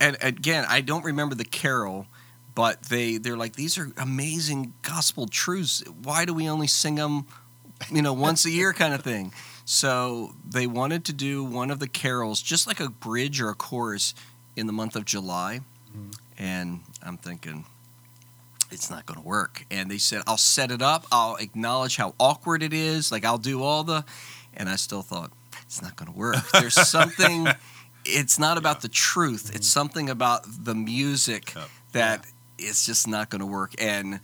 [0.00, 2.06] and again, I don't remember the carol,
[2.54, 5.82] but they they're like these are amazing gospel truths.
[6.02, 7.26] Why do we only sing them,
[7.92, 9.32] you know, once a year, kind of thing?
[9.70, 13.54] So they wanted to do one of the carols, just like a bridge or a
[13.54, 14.14] chorus,
[14.56, 16.10] in the month of July, mm-hmm.
[16.36, 17.64] and I'm thinking.
[18.72, 19.64] It's not going to work.
[19.70, 21.06] And they said, I'll set it up.
[21.12, 23.12] I'll acknowledge how awkward it is.
[23.12, 24.04] Like, I'll do all the.
[24.54, 25.30] And I still thought,
[25.62, 26.50] it's not going to work.
[26.52, 27.46] There's something.
[28.04, 29.50] It's not about the truth.
[29.54, 29.80] It's mm-hmm.
[29.80, 31.68] something about the music Yep.
[31.92, 32.26] that
[32.58, 33.74] it's just not going to work.
[33.78, 34.18] And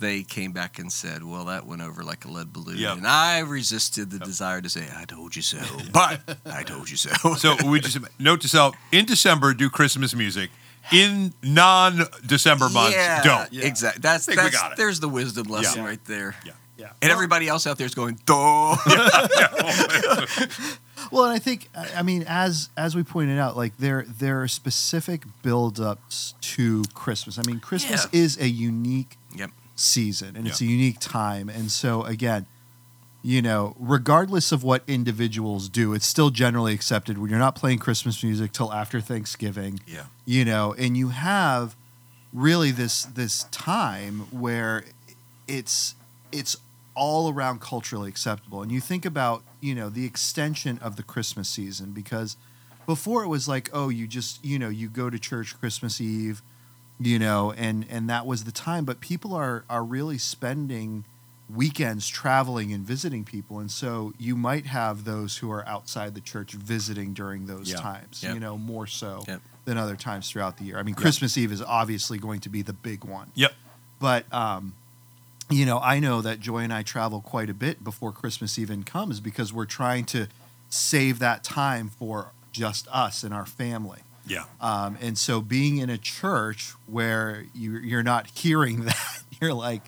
[0.00, 2.78] they came back and said, well, that went over like a lead balloon.
[2.78, 2.98] Yep.
[2.98, 5.58] And I resisted the desire to say, I told you so.
[5.92, 7.34] But I told you so.
[7.36, 10.50] so we just note to self: in December, do Christmas music.
[10.90, 13.52] In non-December months, yeah, don't.
[13.52, 14.00] Exactly.
[14.00, 14.76] That's, Think we that's it.
[14.78, 15.88] there's the wisdom lesson Yeah.
[15.88, 16.34] right there.
[16.46, 16.52] Yeah.
[16.78, 16.92] Yeah.
[17.02, 18.76] And everybody else out there is going, duh.
[19.60, 20.26] Oh,
[21.12, 24.42] well, and I think I I mean as as we pointed out, like there there
[24.42, 27.38] are specific build-ups to Christmas.
[27.38, 28.20] I mean, Christmas Yeah.
[28.20, 29.17] is a unique Yep.
[29.78, 32.46] Season and it's a unique time, and so again,
[33.22, 37.78] you know, regardless of what individuals do, it's still generally accepted when you're not playing
[37.78, 39.80] Christmas music till after Thanksgiving.
[39.86, 40.04] Yeah.
[40.24, 41.76] You know, and you have
[42.32, 44.84] really this this time where
[45.46, 45.94] it's
[46.30, 46.56] it's
[46.94, 51.48] all around culturally acceptable and you think about you know the extension of the christmas
[51.48, 52.36] season because
[52.86, 56.42] before it was like oh you just you know you go to church christmas eve
[57.00, 61.04] you know and and that was the time but people are are really spending
[61.54, 66.20] weekends traveling and visiting people and so you might have those who are outside the
[66.20, 67.76] church visiting during those Yeah.
[67.78, 69.24] times you know more so
[69.64, 72.62] than other times throughout the year i mean christmas eve is obviously going to be
[72.62, 73.52] the big one Yep.
[73.98, 74.74] but um,
[75.50, 78.82] you know, I know that Joy and I travel quite a bit before Christmas even
[78.82, 80.26] comes because we're trying to
[80.68, 84.00] save that time for just us and our family.
[84.28, 84.44] Yeah.
[84.60, 89.82] Um, and so, being in a church where you, you're not hearing that, you're like,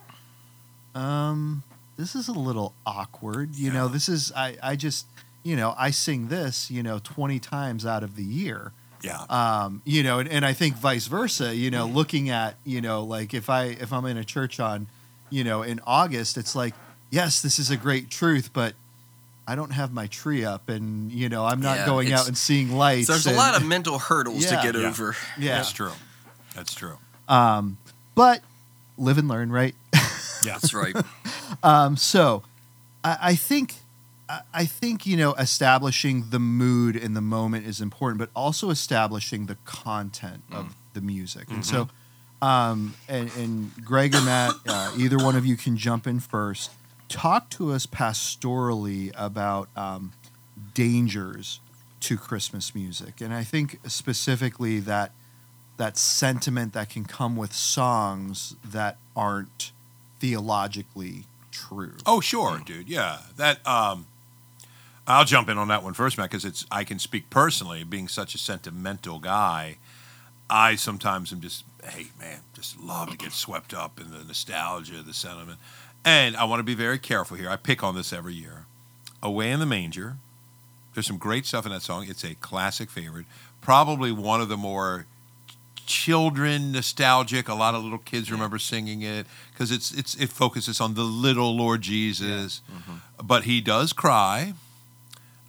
[0.95, 1.63] um,
[1.97, 3.55] this is a little awkward.
[3.55, 5.07] You know, this is I, I just,
[5.43, 8.73] you know, I sing this, you know, 20 times out of the year
[9.03, 9.25] Yeah.
[9.29, 11.79] um, you know, and, and I think vice versa, you Mm-hmm.
[11.79, 14.87] know, looking at, you know, like if I if I'm in a church on,
[15.31, 16.75] you know, in August, it's like,
[17.11, 18.75] yes, this is a great truth, but
[19.47, 22.37] I don't have my tree up and, you know, I'm not Yeah, going out and
[22.39, 23.07] seeing lights.
[23.09, 24.61] So there's a lot of mental hurdles Yeah.
[24.61, 24.89] to get Yeah.
[24.89, 25.17] over.
[25.39, 25.57] yeah.
[25.57, 25.93] That's true.
[26.55, 26.99] That's true.
[27.29, 27.79] Um,
[28.15, 28.43] but
[28.99, 29.75] live and learn, right?
[30.43, 30.53] Yeah.
[30.55, 30.97] That's right.
[31.63, 32.43] Um, so
[33.05, 33.75] I, I think
[34.29, 38.71] I- I think you know establishing the mood in the moment is important, but also
[38.71, 41.51] establishing the content of the music.
[41.51, 41.89] And so,
[42.41, 46.71] um, and, and Greg or Matt, uh, either one of you can jump in first.
[47.11, 50.13] Talk to us pastorally about um,
[50.73, 51.61] dangers
[52.01, 55.13] to Christmas music, and I think specifically that
[55.77, 59.73] that sentiment that can come with songs that aren't
[60.21, 61.95] theologically true.
[62.07, 62.89] Oh, sure, dude.
[62.89, 63.67] Yeah, that.
[63.67, 64.07] Um,
[65.07, 66.65] I'll jump in on that one first, Matt, because it's.
[66.71, 69.79] I can speak personally, being such a sentimental guy.
[70.49, 75.01] I sometimes am just, hey, man, just love to get swept up in the nostalgia,
[75.01, 75.61] the sentiment,
[76.05, 77.51] and I want to be very careful here.
[77.51, 78.65] I pick on this every year.
[79.23, 80.17] Away in the manger.
[80.95, 82.07] There's some great stuff in that song.
[82.09, 83.27] It's a classic favorite.
[83.61, 85.07] Probably one of the more
[85.87, 87.49] children nostalgic.
[87.49, 91.03] A lot of little kids remember singing it because it's it's it focuses on the
[91.03, 92.63] little Lord Jesus,
[93.23, 94.55] but he does cry.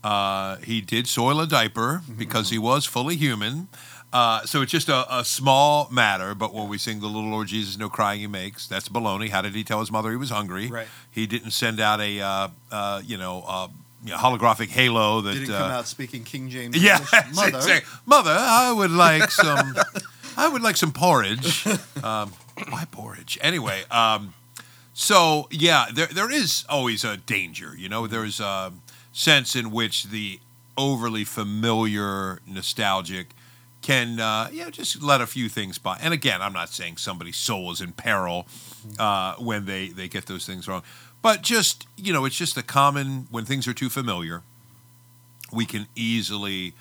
[0.04, 3.68] Uh, he did soil a diaper because he was fully human.
[4.14, 7.48] Uh, so it's just a, a small matter, but when we sing the little Lord
[7.48, 9.30] Jesus, no crying he makes, that's baloney.
[9.30, 10.68] How did he tell his mother he was hungry?
[10.68, 10.88] Right.
[11.10, 13.68] He didn't send out a uh, uh, you know uh,
[14.04, 16.76] you know, holographic halo that Didn't uh, come out speaking King James.
[16.82, 17.36] yeah, English.
[17.36, 17.58] mother.
[17.58, 17.90] exactly.
[18.06, 19.76] Mother, I would like some.
[20.36, 21.66] I would like some porridge.
[22.04, 22.34] Um,
[22.70, 23.38] why porridge?
[23.42, 24.34] Anyway, um,
[24.94, 27.76] so yeah, there there is always a danger.
[27.78, 28.74] You know, there's a
[29.14, 30.40] sense in which the
[30.78, 33.28] overly familiar, nostalgic
[33.82, 35.98] can uh, you know just let a few things by.
[36.02, 38.48] And again, I'm not saying somebody's soul is in peril
[39.00, 40.84] uh, when they they get those things wrong,
[41.22, 44.44] but just you know, it's just a common when things are too familiar
[45.52, 46.74] we can easily.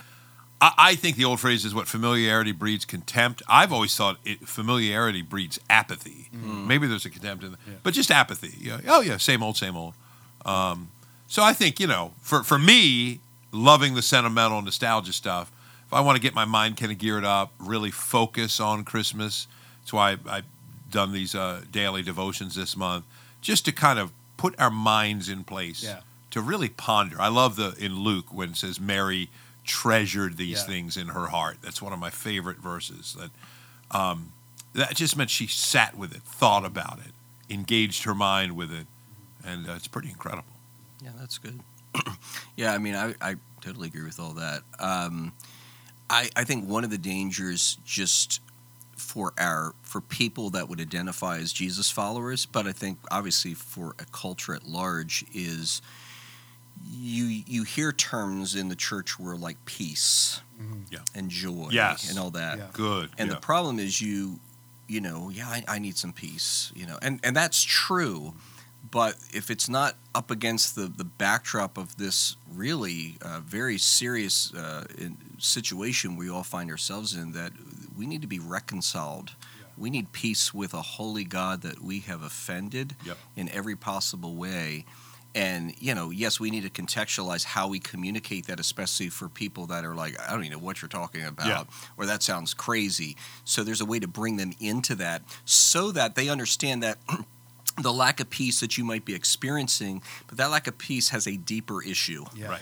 [0.61, 3.43] I, I think the old phrase is what familiarity breeds contempt.
[3.49, 6.29] I've always thought it, familiarity breeds apathy.
[6.33, 8.55] Maybe there's a contempt in, the, but just apathy.
[8.61, 8.81] Yeah.
[8.87, 9.95] Oh yeah, same old, same old.
[10.45, 10.91] Um,
[11.27, 13.21] so I think you know, for for me,
[13.53, 15.51] loving the sentimental nostalgia stuff.
[15.91, 19.49] If I want to get my mind kind of geared up, really focus on Christmas.
[19.80, 20.45] That's why I, I've
[20.88, 23.05] done these uh, daily devotions this month,
[23.41, 26.01] just to kind of put our minds in place Yeah.
[26.30, 27.20] to really ponder.
[27.20, 29.30] I love the in Luke when it says Mary
[29.64, 30.64] treasured these Yeah.
[30.66, 31.59] things in her heart.
[31.61, 33.16] That's one of my favorite verses.
[33.18, 33.30] That
[33.99, 34.30] um,
[34.74, 37.12] that just meant she sat with it, thought about it,
[37.53, 38.86] engaged her mind with it,
[39.45, 40.45] and uh, it's pretty incredible.
[41.03, 41.59] Yeah, that's good.
[42.57, 44.62] yeah, I mean, I, I totally agree with all that.
[44.78, 45.32] Um,
[46.11, 48.41] I, I think one of the dangers just
[48.97, 53.95] for our for people that would identify as Jesus followers, but I think obviously for
[53.99, 55.81] a culture at large is
[56.91, 60.85] you you hear terms in the church where like peace Mhm.
[60.91, 60.99] Yeah.
[61.15, 62.11] and joy Yes.
[62.11, 62.59] and all that.
[62.59, 62.67] Yeah.
[62.73, 63.11] Good.
[63.17, 63.35] And yeah.
[63.37, 64.41] the problem is you,
[64.89, 68.35] you know, yeah, I, I need some peace, you know, and and that's true,
[68.89, 74.53] but if it's not up against the the backdrop of this really uh, very serious
[74.55, 77.53] uh, in, situation we all find ourselves in, that
[77.97, 79.31] we need to be reconciled.
[79.78, 83.16] We need peace with a holy God that we have offended Yep.
[83.37, 84.85] in every possible way.
[85.33, 89.66] and you know, yes, we need to contextualize how we communicate that, especially for people
[89.66, 91.64] that are like, I don't even know what you're talking about, Yeah.
[91.97, 93.16] or that sounds crazy.
[93.45, 96.99] So there's a way to bring them into that, so that they understand that.
[97.81, 101.26] The lack of peace that you might be experiencing, but that lack of peace has
[101.26, 102.24] a deeper issue.
[102.35, 102.49] Yeah.
[102.49, 102.61] Right.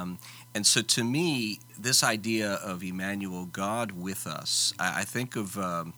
[0.00, 0.18] Um,
[0.54, 5.58] and so to me, this idea of Emmanuel, God with us, I, I think of
[5.58, 5.94] um,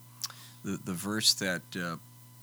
[0.63, 1.97] the, the verse that uh,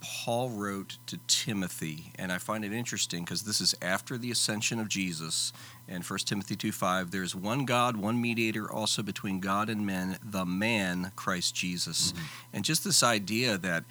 [0.05, 4.79] Paul wrote to Timothy, and I find it interesting because this is after the ascension
[4.79, 5.53] of Jesus.
[5.89, 10.19] And 1 Timothy 2 5, there's one God, one mediator also between God and men,
[10.23, 12.13] the man, Christ Jesus.
[12.53, 13.85] And just this idea that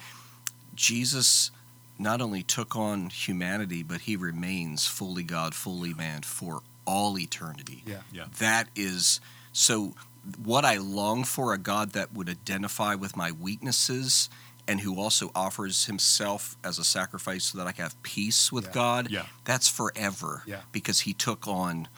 [0.74, 1.50] Jesus
[1.98, 7.82] not only took on humanity, but he remains fully God, fully man for all eternity.
[7.86, 8.00] Yeah.
[8.12, 8.26] Yeah.
[8.38, 9.20] That is
[9.52, 9.94] so
[10.42, 14.28] what I long for a God that would identify with my weaknesses
[14.66, 18.64] and who also offers himself as a sacrifice so that I can have peace with
[18.66, 18.72] Yeah.
[18.72, 19.10] God.
[19.10, 19.26] Yeah.
[19.44, 20.42] That's forever.
[20.46, 20.62] Yeah.
[20.72, 21.88] Because he took on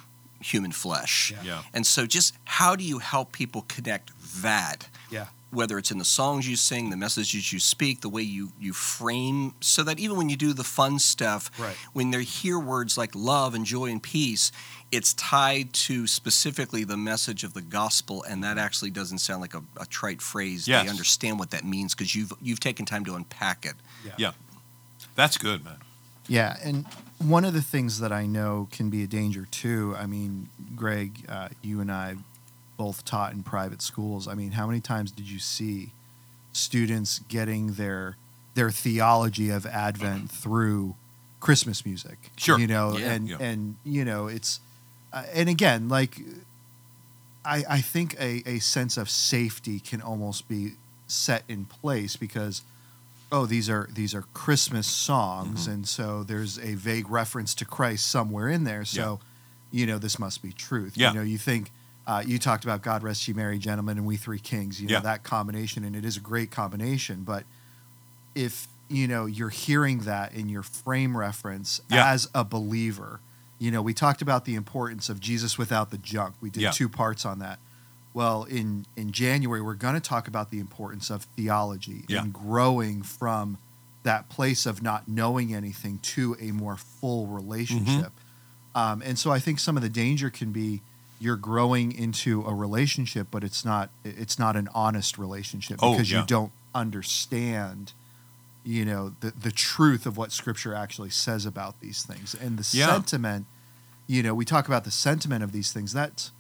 [0.41, 1.31] human flesh.
[1.33, 1.43] Yeah.
[1.43, 1.63] Yeah.
[1.73, 4.11] And so just how do you help people connect
[4.43, 5.27] that Yeah.
[5.57, 8.73] Whether it's in the songs you sing, the messages you speak, the way you you
[8.73, 11.75] frame, so that even when you do the fun stuff, Right.
[11.93, 14.53] when they hear words like love and joy and peace,
[14.93, 19.55] it's tied to specifically the message of the gospel, and that actually doesn't sound like
[19.55, 20.69] a, a trite phrase.
[20.69, 20.85] Yes.
[20.85, 23.75] They understand what that means because you've you've taken time to unpack it.
[24.17, 24.33] Yeah.
[25.17, 25.79] That's good, man.
[26.29, 26.85] Yeah, and
[27.19, 29.95] one of the things that I know can be a danger too.
[29.99, 32.17] I mean, Greg, uh, you and I
[32.77, 34.27] both taught in private schools.
[34.29, 35.91] I mean, how many times did you see
[36.53, 38.17] students getting their
[38.55, 40.95] their theology of Advent through
[41.41, 42.19] Christmas music?
[42.37, 42.59] Sure.
[42.59, 43.13] you know, Yeah.
[43.13, 43.37] and Yeah.
[43.41, 44.61] and you know, it's
[45.13, 46.21] uh, and again, like
[47.45, 50.73] I I think a a sense of safety can almost be
[51.07, 52.63] set in place because
[53.31, 55.71] oh these are these are christmas songs Mm-hmm.
[55.73, 59.21] and so there's a vague reference to christ somewhere in there so
[59.71, 61.11] you know this must be truth Yeah.
[61.13, 61.71] you know you think
[62.07, 64.95] uh, you talked about god rest ye merry gentlemen and we three kings you know
[64.95, 65.01] Yeah.
[65.01, 67.45] that combination and it is a great combination but
[68.35, 72.11] if you know you're hearing that in your frame reference Yeah.
[72.13, 73.21] as a believer
[73.59, 76.71] you know we talked about the importance of jesus without the junk we did Yeah.
[76.71, 77.59] two parts on that
[78.15, 83.03] well in in january we're going to talk about the importance of theology and growing
[83.03, 83.59] from
[84.05, 88.13] that place of not knowing anything to a more full relationship
[88.77, 88.79] Mm-hmm.
[88.81, 90.83] um, and so i think some of the danger can be
[91.19, 96.13] you're growing into a relationship but it's not it's not an honest relationship Oh, because
[96.13, 96.21] yeah.
[96.21, 97.93] you don't understand
[98.65, 102.35] you know the the truth of what scripture actually says about these things.
[102.35, 102.87] And the Yeah.
[102.87, 103.47] sentiment
[104.07, 105.93] you know we talk about the sentiment of these things.
[105.93, 106.33] That's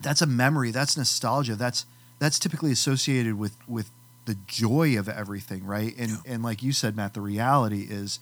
[0.00, 0.70] that's a memory.
[0.70, 1.54] That's nostalgia.
[1.56, 1.86] That's
[2.18, 3.90] that's typically associated with with
[4.26, 5.94] the joy of everything right?
[5.98, 8.20] And and like you said matt the reality is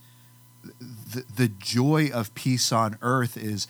[1.14, 3.68] the, the joy of peace on earth is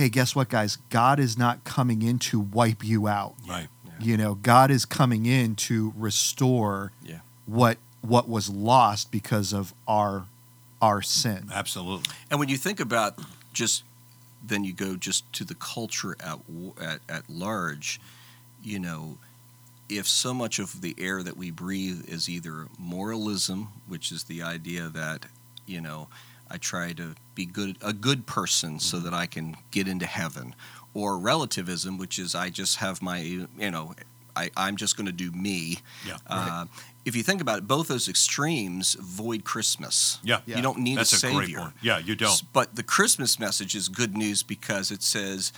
[0.00, 3.68] hey guess what guys god is not coming in to wipe you out Right.
[4.00, 7.18] you know god is coming in to restore Yeah.
[7.44, 10.24] what what was lost because of our
[10.80, 12.10] our sin Absolutely.
[12.30, 13.18] And when you think about
[13.52, 13.84] just
[14.42, 16.38] then you go just to the culture at
[16.80, 18.00] at, at large,
[18.62, 19.18] you know,
[19.90, 24.40] if so much of the air that we breathe is either moralism, which is the
[24.42, 25.26] idea that,
[25.66, 26.08] you know,
[26.50, 30.54] I try to be good a good person so that I can get into heaven,
[30.94, 33.94] or relativism, which is I just have my you know
[34.36, 35.78] I, I'm just going to do me.
[36.06, 36.16] Yeah.
[36.26, 36.66] Uh,
[37.04, 40.18] if you think about it, both those extremes void Christmas.
[40.22, 40.40] Yeah.
[40.46, 40.56] Yeah.
[40.56, 41.36] You don't need That's a a, savior.
[41.38, 41.74] great point.
[41.82, 42.42] Yeah, you don't.
[42.52, 45.52] But the Christmas message is good news because it says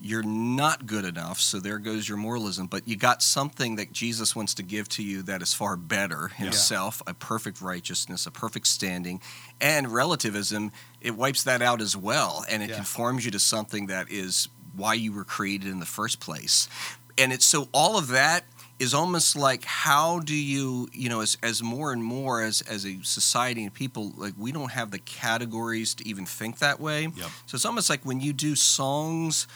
[0.00, 2.66] you're not good enough, so there goes your moralism.
[2.66, 6.28] But you got something that Jesus wants to give to you that is far better
[6.28, 9.20] himself, a perfect righteousness, a perfect standing.
[9.60, 12.44] And relativism, it wipes that out as well.
[12.48, 12.76] And it Yeah.
[12.76, 16.68] conforms you to something that is why you were created in the first place.
[17.16, 18.44] And it's so all of that
[18.78, 22.84] is almost like how do you you know as, as more and more as as
[22.84, 27.04] a society and people like we don't have the categories to even think that way
[27.04, 27.30] Yep.
[27.46, 29.46] so it's almost like when you do songs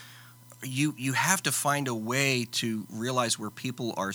[0.63, 4.11] you you have to find a way to realize where people are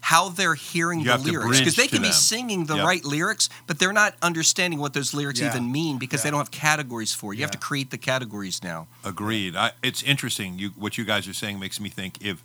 [0.00, 2.12] how they're hearing You the lyrics because they can be them.
[2.12, 2.84] singing the Yep.
[2.86, 5.50] right lyrics but they're not understanding what those lyrics Yeah.
[5.50, 7.36] even mean because they don't have categories for it.
[7.36, 9.54] you have to create the categories now Agreed.
[9.54, 10.58] I, it's interesting.
[10.58, 12.42] You, what you guys are saying makes me think if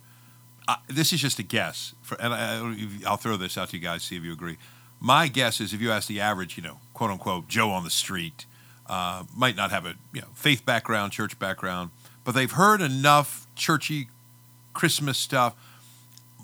[0.68, 3.82] uh, this is just a guess, for, and I, I'll throw this out to you
[3.82, 4.58] guys see if you agree.
[5.00, 7.90] My guess is if you ask the average, you know, quote unquote Joe on the
[7.90, 8.46] street,
[8.86, 11.90] uh, might not have a you know faith background, church background,
[12.24, 14.08] but they've heard enough churchy
[14.74, 15.54] Christmas stuff.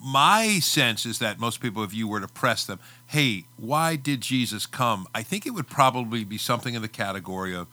[0.02, 4.20] My sense is that most people, if you were to press them, hey, why did
[4.20, 5.06] Jesus come?
[5.14, 7.66] I think it would probably be something in the category of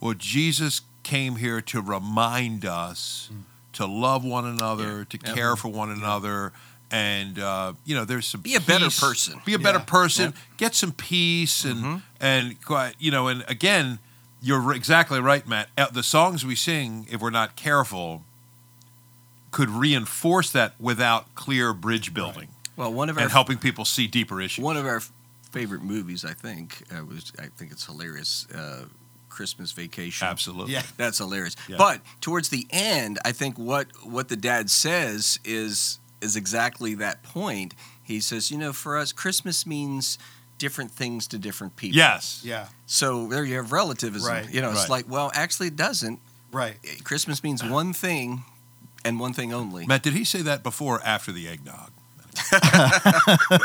[0.00, 3.30] well, Jesus came here to remind us
[3.72, 5.34] to love one another, to Yep.
[5.34, 6.52] care for one another,
[6.90, 9.40] and uh, you know, there's some Be a better person.
[9.44, 9.84] Be a better Yeah.
[9.84, 10.34] person.
[10.56, 12.02] Get some peace, and Mhm.
[12.20, 13.98] and quite, you know, and again,
[14.40, 15.68] you're exactly right, Matt.
[15.76, 18.22] Uh, The songs we sing, if we're not careful,
[19.50, 24.06] could reinforce that without clear bridge building Well, one of our and helping people see
[24.06, 24.62] deeper issues.
[24.64, 25.02] one of our
[25.50, 28.46] favorite movies, I think, uh, was I think it's hilarious.
[28.54, 28.84] Uh,
[29.30, 30.26] Christmas Vacation.
[30.26, 30.72] Absolutely.
[30.72, 30.82] Yeah.
[30.96, 31.54] That's hilarious.
[31.68, 31.76] Yeah.
[31.78, 37.22] But towards the end, I think what what the dad says is is exactly that
[37.22, 37.74] point.
[38.02, 40.18] He says, you know, for us, Christmas means
[40.58, 41.96] different things to different people.
[41.96, 42.42] Yes.
[42.44, 42.66] Yeah.
[42.86, 44.30] So there you have relativism.
[44.30, 44.76] Right, You know, right.
[44.76, 46.20] it's like, well, actually, it doesn't.
[46.52, 46.76] Right.
[46.84, 48.44] Eh, Christmas means one thing,
[49.04, 49.86] and one thing only.
[49.86, 51.90] Matt, did he say that before or after the eggnog?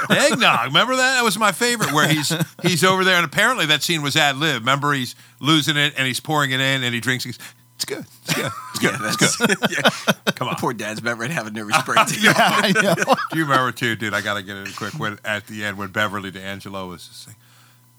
[0.09, 1.15] eggnog, remember that?
[1.15, 1.91] That was my favorite.
[1.93, 2.33] Where he's
[2.63, 4.61] he's over there, and apparently that scene was ad lib.
[4.61, 7.23] Remember, he's losing it, and he's pouring it in, and he drinks.
[7.23, 7.37] He's,
[7.83, 8.05] it's good.
[8.25, 8.51] It's good.
[8.73, 8.91] It's good.
[8.99, 9.71] Yeah, it's that's, good.
[10.25, 10.31] yeah.
[10.33, 10.55] Come on.
[10.55, 12.07] Poor dad's about ready to have a nervous breakdown.
[12.19, 12.95] Yeah, I know.
[13.31, 14.13] Do you remember too, dude?
[14.13, 14.93] I got to get it quick.
[14.95, 17.37] When at the end, when Beverly D'Angelo was saying,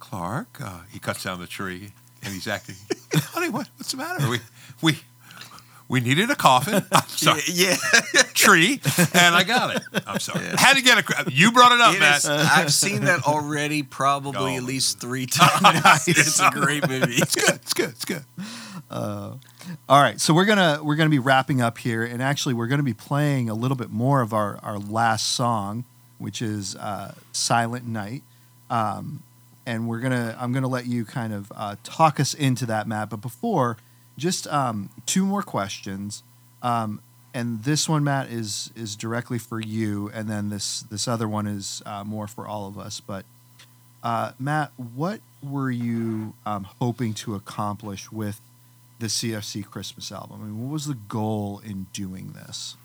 [0.00, 2.74] "Clark," uh, he cuts down the tree, and he's acting.
[3.14, 3.68] Honey, what?
[3.76, 4.28] What's the matter?
[4.28, 4.38] We
[4.82, 4.98] we
[5.88, 6.84] we needed a coffin.
[6.92, 7.40] I'm sorry.
[7.46, 7.76] Yeah.
[8.34, 8.80] tree,
[9.14, 9.82] and I got it.
[10.06, 10.44] I'm sorry.
[10.44, 10.56] Yeah.
[10.58, 11.30] Had to get a.
[11.32, 12.18] You brought it up, It Matt.
[12.18, 16.08] is- I've seen that already, probably Oh, at least three times.
[16.08, 17.14] It's a great movie.
[17.14, 17.54] It's good.
[17.54, 17.90] It's good.
[17.90, 18.24] It's good.
[19.88, 22.82] All right, so we're gonna we're gonna be wrapping up here, and actually we're gonna
[22.82, 25.84] be playing a little bit more of our our last song,
[26.18, 28.22] which is uh, "Silent Night,"
[28.68, 29.22] um,
[29.64, 33.10] and we're gonna I'm gonna let you kind of uh, talk us into that, Matt.
[33.10, 33.78] But before,
[34.18, 36.22] just um, two more questions,
[36.62, 37.00] um,
[37.32, 41.46] and this one, Matt, is is directly for you, and then this this other one
[41.46, 43.00] is uh, more for all of us.
[43.00, 43.24] But
[44.02, 48.40] uh, Matt, what were you um, hoping to accomplish with
[49.04, 50.40] the CFC Christmas album?
[50.42, 52.76] I mean, what was the goal in doing this?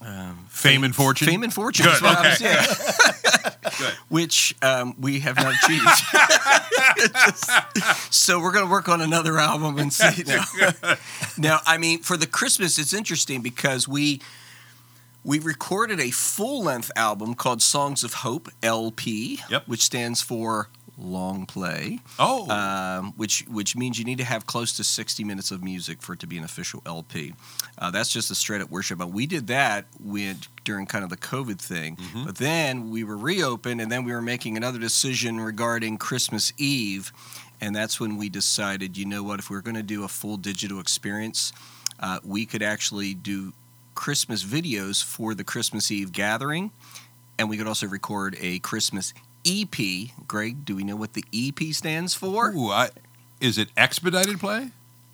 [0.00, 1.26] Um, Fame and fortune?
[1.28, 1.84] Fame and fortune.
[1.86, 2.30] Good, is what I okay.
[2.30, 2.40] was-
[3.62, 3.70] yeah.
[3.78, 3.94] Good.
[4.08, 5.84] Which um, we have not achieved.
[7.12, 10.22] Just- so we're going to work on another album and see.
[10.26, 10.44] Now,
[11.36, 14.20] now, I mean, for the Christmas, it's interesting because we
[15.24, 19.64] we recorded a full length album called Songs of Hope (LP), Yep.
[19.68, 20.68] which stands for
[20.98, 22.00] long play.
[22.18, 26.02] Oh, um, which which means you need to have close to 60 minutes of music
[26.02, 27.34] for it to be an official LP.
[27.78, 28.98] Uh, that's just a straight up worship.
[28.98, 31.96] But we did that when, during kind of the COVID thing.
[31.96, 32.24] Mm-hmm.
[32.24, 37.12] But then we were reopened, and then we were making another decision regarding Christmas Eve,
[37.60, 40.08] and that's when we decided, you know what, if we are going to do a
[40.08, 41.52] full digital experience,
[42.00, 43.52] uh, we could actually do
[43.94, 46.70] Christmas videos for the Christmas Eve gathering,
[47.38, 49.12] and we could also record a Christmas
[49.46, 50.10] EP.
[50.26, 52.50] Greg, do we know what the EP stands for?
[52.50, 52.90] Ooh, I,
[53.40, 54.70] is it expedited play?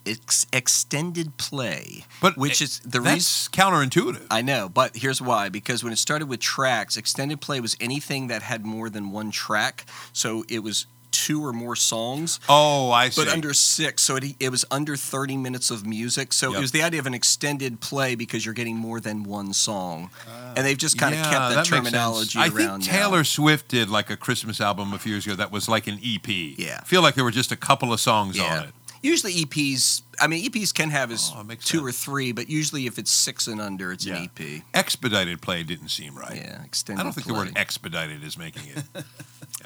[0.07, 3.15] Ex- extended play, But which is the reason.
[3.15, 4.27] That's counterintuitive.
[4.31, 5.49] I know, but here's why.
[5.49, 9.31] Because when it started with tracks, extended play was anything that had more than one
[9.31, 9.87] track.
[10.13, 10.87] So it was
[11.25, 13.25] two or more songs, Oh, I see.
[13.25, 14.03] but under six.
[14.03, 16.33] So it, it was under 30 minutes of music.
[16.33, 16.59] So Yep.
[16.59, 20.11] it was the idea of an extended play because you're getting more than one song.
[20.29, 22.99] Ah, and they've just kind of Yeah, kept that, makes terminology I around think now.
[23.09, 25.99] Taylor Swift did like a Christmas album a few years ago that was like an
[26.05, 26.29] EP.
[26.59, 26.79] Yeah.
[26.83, 28.59] I feel like there were just a couple of songs Yeah.
[28.59, 28.75] on it.
[29.03, 31.83] Usually EPs, I mean, EPs can have as Oh, two sense.
[31.83, 34.17] or three, but usually if it's six and under, it's Yeah.
[34.17, 34.63] an EP.
[34.73, 36.37] Expedited play didn't seem right.
[36.37, 38.85] Yeah, extended I don't think the word expedited is making it.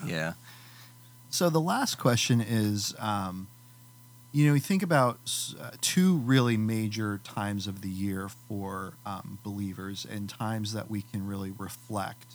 [0.06, 0.32] Yeah.
[1.30, 3.48] So the last question is, um,
[4.32, 5.18] you know, we think about
[5.60, 11.02] uh, two really major times of the year for um, believers and times that we
[11.02, 12.34] can really reflect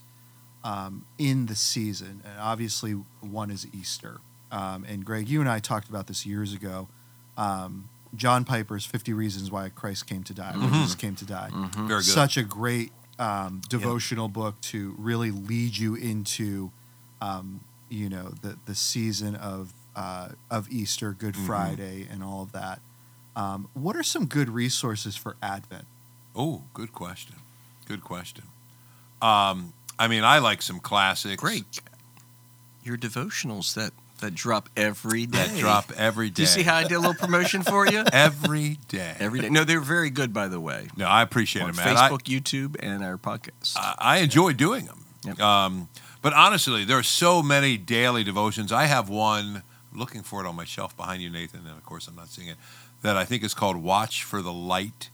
[0.64, 2.22] um, in the season.
[2.24, 4.20] And obviously, one is Easter.
[4.52, 6.88] Um, and Greg, you and I talked about this years ago.
[7.38, 10.72] Um, John Piper's 50 Reasons Why Christ Came to Die, Mhm.
[10.74, 11.50] Jesus came to die.
[11.52, 11.88] Mhm.
[11.88, 12.04] Very good.
[12.06, 16.72] Such a great um, devotional book to really lead you into,
[17.22, 17.60] um,
[17.94, 21.46] you know, the the season of uh, of Easter, Good Mhm.
[21.46, 22.80] Friday, and all of that.
[23.36, 25.86] Um, what are some good resources for Advent?
[26.36, 27.36] oh, good question.
[27.88, 28.46] Good question.
[29.22, 31.40] Um, I mean, I like some classics.
[31.40, 31.80] Great.
[32.84, 35.48] Your devotionals that that drop every day.
[35.48, 36.36] That drop every day.
[36.36, 38.04] Do you see how I did a little promotion for you?
[38.14, 39.16] every day.
[39.20, 39.50] Every day.
[39.50, 40.88] No, they're very good, by the way.
[40.96, 41.98] no, I appreciate On it, man.
[41.98, 43.74] I- Facebook, YouTube, and our podcast.
[43.76, 45.06] I, I enjoy doing them.
[45.26, 45.40] Yep.
[45.40, 45.90] Um,
[46.24, 48.72] but honestly, there are so many daily devotions.
[48.72, 49.62] I have one
[49.94, 52.30] I'm looking for it on my shelf behind you, Nathan, and of course I'm not
[52.30, 52.58] seeing it.
[53.04, 55.10] That I think is called "Watch for the Light."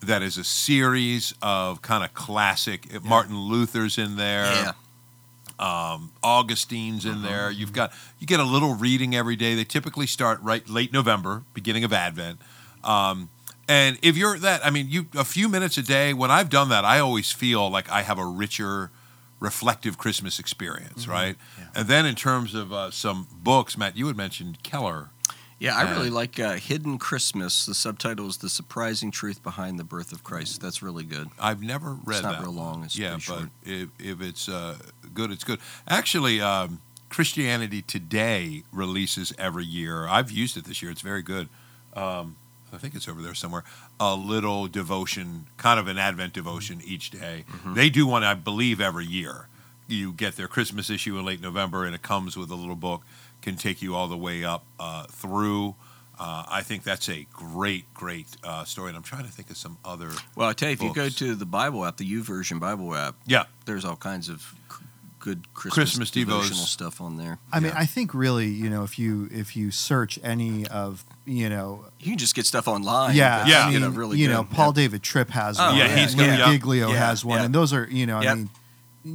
[0.00, 3.02] That is a series of kind of classic.
[3.04, 4.44] Martin Luther's in there.
[4.46, 4.72] yeah.
[5.58, 7.28] Um, Augustine's in Uh-huh.
[7.28, 7.50] there.
[7.50, 9.54] You've got you get a little reading every day.
[9.54, 12.40] They typically start right late November, beginning of Advent.
[12.84, 13.30] Um,
[13.68, 16.12] and if you're that, I mean, you a few minutes a day.
[16.12, 18.90] When I've done that, I always feel like I have a richer,
[19.40, 21.10] reflective Christmas experience, Mm-hmm.
[21.10, 21.36] right?
[21.74, 25.10] And then in terms of uh, some books, Matt, you had mentioned Keller.
[25.58, 27.64] Yeah, I really like uh, Hidden Christmas.
[27.64, 31.28] The subtitle is "The Surprising Truth Behind the Birth of Christ." That's really good.
[31.40, 32.42] I've never read It's not that.
[32.42, 33.48] real long, it's yeah, but short.
[33.64, 34.76] if, if it's uh,
[35.14, 35.58] good, it's good.
[35.88, 40.06] Actually, um, Christianity Today releases every year.
[40.06, 40.90] I've used it this year.
[40.90, 41.48] It's very good.
[41.94, 42.36] Um,
[42.70, 43.64] I think it's over there somewhere.
[43.98, 47.44] A little devotion, kind of an Advent devotion each day.
[47.50, 47.74] Mm-hmm.
[47.74, 49.48] They do one, I believe, every year.
[49.88, 53.02] You get their Christmas issue in late November, and it comes with a little book.
[53.40, 55.76] Can take you all the way up uh, through.
[56.18, 58.88] Uh, I think that's a great, great uh, story.
[58.88, 60.10] And I'm trying to think of some other.
[60.34, 63.14] Well, I tell you, if you go to the Bible app, the YouVersion Bible app,
[63.26, 64.54] Yeah, there's all kinds of
[65.26, 66.52] good Christmas, Christmas devos.
[66.66, 67.38] stuff on there.
[67.52, 71.48] I mean, I think really, you know, if you if you search any of, you
[71.48, 73.16] know, You can just get stuff online.
[73.16, 73.64] yeah, Yeah.
[73.64, 74.32] I you mean, know, really you good.
[74.34, 75.76] know, Paul David Tripp has Oh, one.
[75.78, 76.52] Yeah, he's Lou got- yeah.
[76.52, 77.44] Giglio Yeah, has one, yeah.
[77.46, 78.32] and those are, you know, Yep.
[78.32, 78.50] I mean,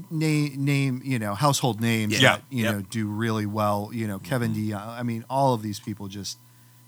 [0.09, 2.33] name name, you know, household names Yeah.
[2.37, 2.73] that you Yep.
[2.75, 3.89] know do really well.
[3.93, 4.71] You know, Kevin Mm-hmm.
[4.71, 4.99] DeYoung.
[4.99, 6.37] I mean, all of these people just,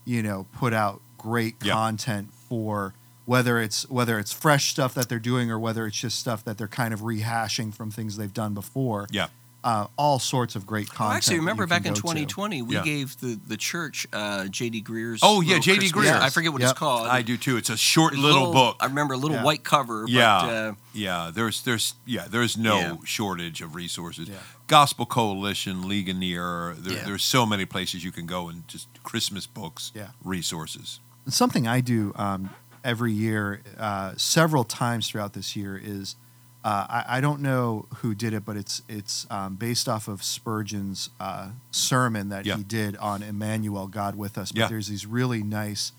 [0.06, 1.74] you know, put out great Yeah.
[1.74, 2.94] content for
[3.26, 6.58] whether it's whether it's fresh stuff that they're doing or whether it's just stuff that
[6.58, 9.08] they're kind of rehashing from things they've done before.
[9.12, 9.28] Yeah.
[9.66, 11.08] Uh, all sorts of great content.
[11.08, 12.02] Well, actually, remember back in go to.
[12.02, 12.84] 2020, we Yeah.
[12.84, 14.82] gave the, the church uh, J.D.
[14.82, 15.22] Greear's.
[15.24, 15.90] Oh, yeah, J.D.
[15.90, 16.16] Christmas- Greer.
[16.22, 16.72] I forget what Yep.
[16.72, 17.08] it's called.
[17.08, 17.56] I do too.
[17.56, 18.76] It's a short It's a little, book.
[18.82, 19.44] I remember a little Yeah.
[19.44, 20.04] white cover.
[20.10, 21.32] yeah, But, uh, yeah.
[21.34, 22.28] There's, there's, yeah.
[22.30, 22.96] There's no Yeah.
[23.06, 24.28] shortage of resources.
[24.28, 24.36] Yeah.
[24.68, 26.76] Gospel Coalition, Ligonier.
[26.78, 27.04] There, Yeah.
[27.06, 30.08] There's so many places you can go and just Christmas books, Yeah.
[30.26, 31.00] resources.
[31.30, 32.50] something I do um,
[32.84, 36.16] every year, uh, several times throughout this year, is
[36.64, 40.24] uh, I, I don't know who did it, but it's it's um, based off of
[40.24, 42.56] Spurgeon's uh, sermon that Yeah.
[42.58, 44.52] he did on Emmanuel, God with us.
[44.52, 44.68] But Yeah.
[44.68, 45.92] there's these really nice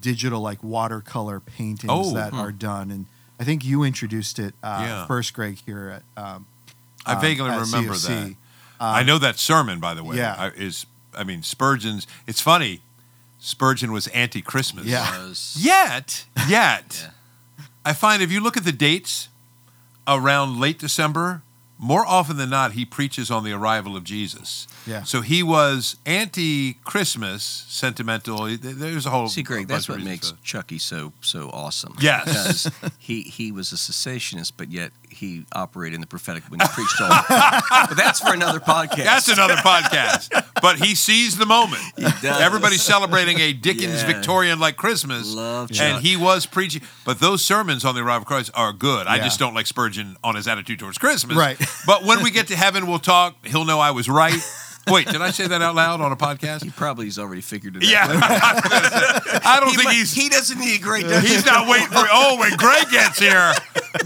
[0.00, 2.14] digital, like watercolor paintings Oh.
[2.14, 2.40] that Hmm.
[2.40, 3.06] are done, and
[3.40, 5.06] I think you introduced it uh, Yeah.
[5.06, 6.22] first, Greg, here at.
[6.24, 6.46] Um,
[7.06, 8.06] I um, vaguely remember CFC.
[8.08, 8.26] that.
[8.26, 10.16] Um, I know that sermon, by the way.
[10.16, 10.50] yeah.
[10.56, 10.86] Is
[11.16, 12.06] I mean Spurgeon's.
[12.26, 12.80] It's funny.
[13.38, 14.84] Spurgeon was anti-Christmas.
[14.86, 15.26] Yeah.
[15.28, 17.10] was- Yet, yet,
[17.58, 17.64] Yeah.
[17.84, 19.28] I find if you look at the dates
[20.06, 21.42] around late December,
[21.78, 24.66] more often than not, he preaches on the arrival of Jesus.
[24.86, 25.04] Yeah.
[25.04, 28.46] So he was anti-Christmas, sentimental.
[28.56, 30.34] There's a whole See, Greg, bunch that's of what makes.
[30.42, 31.94] Chucky so so awesome.
[32.00, 32.64] Yes.
[32.68, 36.66] because he he was a cessationist, but yet he operated in the prophetic when he
[36.68, 37.08] preached all.
[37.28, 39.04] but that's for another podcast.
[39.04, 40.30] That's another podcast.
[40.62, 41.82] But he sees the moment.
[41.96, 42.24] does.
[42.40, 44.06] Everybody's celebrating a Dickens Yeah.
[44.06, 45.34] Victorian like Christmas.
[45.34, 45.86] Love Chuck.
[45.86, 46.82] and he was preaching.
[47.04, 49.06] But those sermons on the arrival of Christ are good.
[49.06, 51.36] I just don't like Spurgeon on his attitude towards Christmas.
[51.36, 51.58] Right.
[51.86, 53.44] But when we get to heaven, we'll talk.
[53.46, 54.34] He'll know I was right.
[54.90, 56.64] Wait, did I say that out loud on a podcast?
[56.64, 58.04] he probably has already figured it Yeah.
[58.08, 59.44] out.
[59.46, 61.06] I don't He, think mu- he's he doesn't need a great.
[61.06, 63.52] he's not waiting for oh when Greg gets here.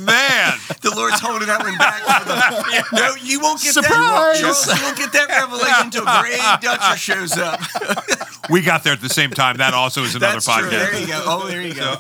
[0.01, 0.55] Man.
[0.81, 2.03] The Lord's holding that one back.
[2.27, 4.41] The, no, you won't get Surprise!
[4.41, 4.77] that.
[4.79, 7.61] You won't get that revelation until Greg Dutcher shows up.
[8.51, 9.59] We got there at the same time.
[9.59, 10.61] That also is another That's podcast.
[10.61, 10.71] true.
[10.71, 11.23] There you go.
[11.27, 11.95] Oh, there you go.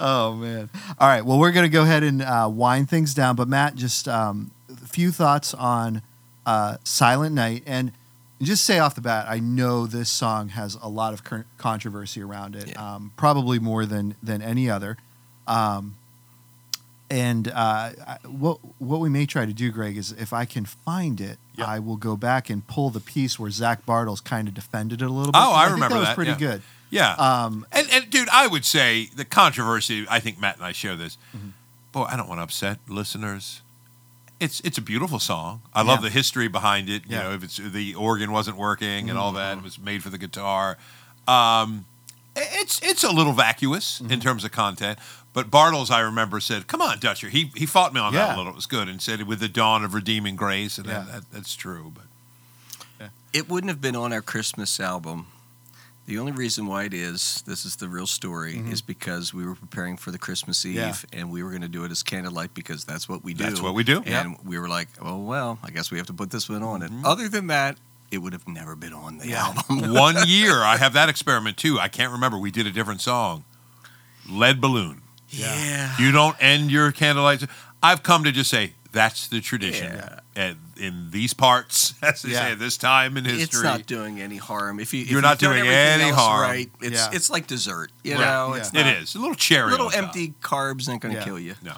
[0.00, 0.68] oh man!
[0.98, 1.24] All right.
[1.24, 3.36] Well, we're gonna go ahead and uh, wind things down.
[3.36, 6.02] But Matt, just um, a few thoughts on
[6.48, 7.92] uh, "Silent Night," and
[8.40, 12.22] just say off the bat, I know this song has a lot of cur- controversy
[12.22, 12.94] around it, Yeah.
[12.94, 14.96] um, probably more than than any other.
[15.46, 15.96] Um,
[17.10, 17.90] and uh,
[18.26, 21.64] what what we may try to do, Greg, is if I can find it, Yeah.
[21.66, 25.06] I will go back and pull the piece where Zach Bartels kind of defended it
[25.06, 25.40] a little bit.
[25.42, 26.38] Oh, I think remember that was that, pretty yeah.
[26.48, 26.62] good.
[26.90, 27.12] Yeah.
[27.14, 30.06] Um, And, and dude, I would say the controversy.
[30.08, 31.16] I think Matt and I share this.
[31.36, 31.48] Mm-hmm.
[31.92, 33.62] Boy, I don't want to upset listeners.
[34.40, 35.62] It's it's a beautiful song.
[35.74, 37.02] I love the history behind it.
[37.06, 37.22] You Yeah.
[37.22, 37.28] Mm-hmm.
[37.30, 40.18] know, if it's the organ wasn't working and all that, it was made for the
[40.18, 40.78] guitar.
[41.26, 41.86] Um,
[42.36, 44.12] it's it's a little vacuous Mm-hmm.
[44.12, 44.98] in terms of content.
[45.34, 48.36] But Bartels, I remember, said, "Come on, Dutcher." He he fought me on that Yeah.
[48.36, 48.52] a little.
[48.52, 51.00] It was good, and said, "With the dawn of redeeming grace," and Yeah.
[51.00, 51.92] that, that, that's true.
[51.94, 55.26] But It wouldn't have been on our Christmas album.
[56.08, 58.72] The only reason why it is, this is the real story, Mm-hmm.
[58.72, 60.94] is because we were preparing for the Christmas Eve Yeah.
[61.12, 63.44] and we were going to do it as candlelight because that's what we do.
[63.44, 64.02] That's what we do.
[64.06, 66.80] And we were like, oh, well, I guess we have to put this one on
[66.80, 67.00] Mm-hmm.
[67.00, 67.06] it.
[67.06, 67.76] Other than that,
[68.10, 69.92] it would have never been on the album.
[69.92, 71.78] one year I have that experiment too.
[71.78, 72.38] I can't remember.
[72.38, 73.44] We did a different song.
[74.30, 75.02] Lead balloon.
[75.28, 75.94] Yeah.
[75.98, 77.44] You don't end your candlelight.
[77.82, 79.92] I've come to just say that's the tradition.
[79.94, 80.20] Yeah.
[80.38, 82.40] And in these parts, as they Yeah.
[82.42, 83.42] say, at this time in history.
[83.42, 84.78] It's not doing any harm.
[84.78, 86.42] If you if You're you've not doing everything any else harm.
[86.42, 87.10] Right, it's Yeah.
[87.12, 87.90] it's like dessert.
[88.04, 88.20] You Right.
[88.20, 88.60] know, Yeah.
[88.60, 89.68] it's not, is a little cherry.
[89.68, 90.02] A little on top.
[90.04, 91.24] empty carbs ain't going to Yeah.
[91.24, 91.56] kill you.
[91.62, 91.74] No.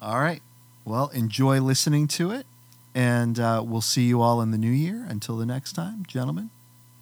[0.00, 0.42] All right.
[0.84, 2.46] Well, enjoy listening to it,
[2.94, 5.04] and uh, we'll see you all in the new year.
[5.08, 6.50] Until the next time, gentlemen,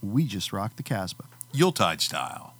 [0.02, 1.24] we just rocked the Casbah.
[1.52, 2.53] Yuletide style.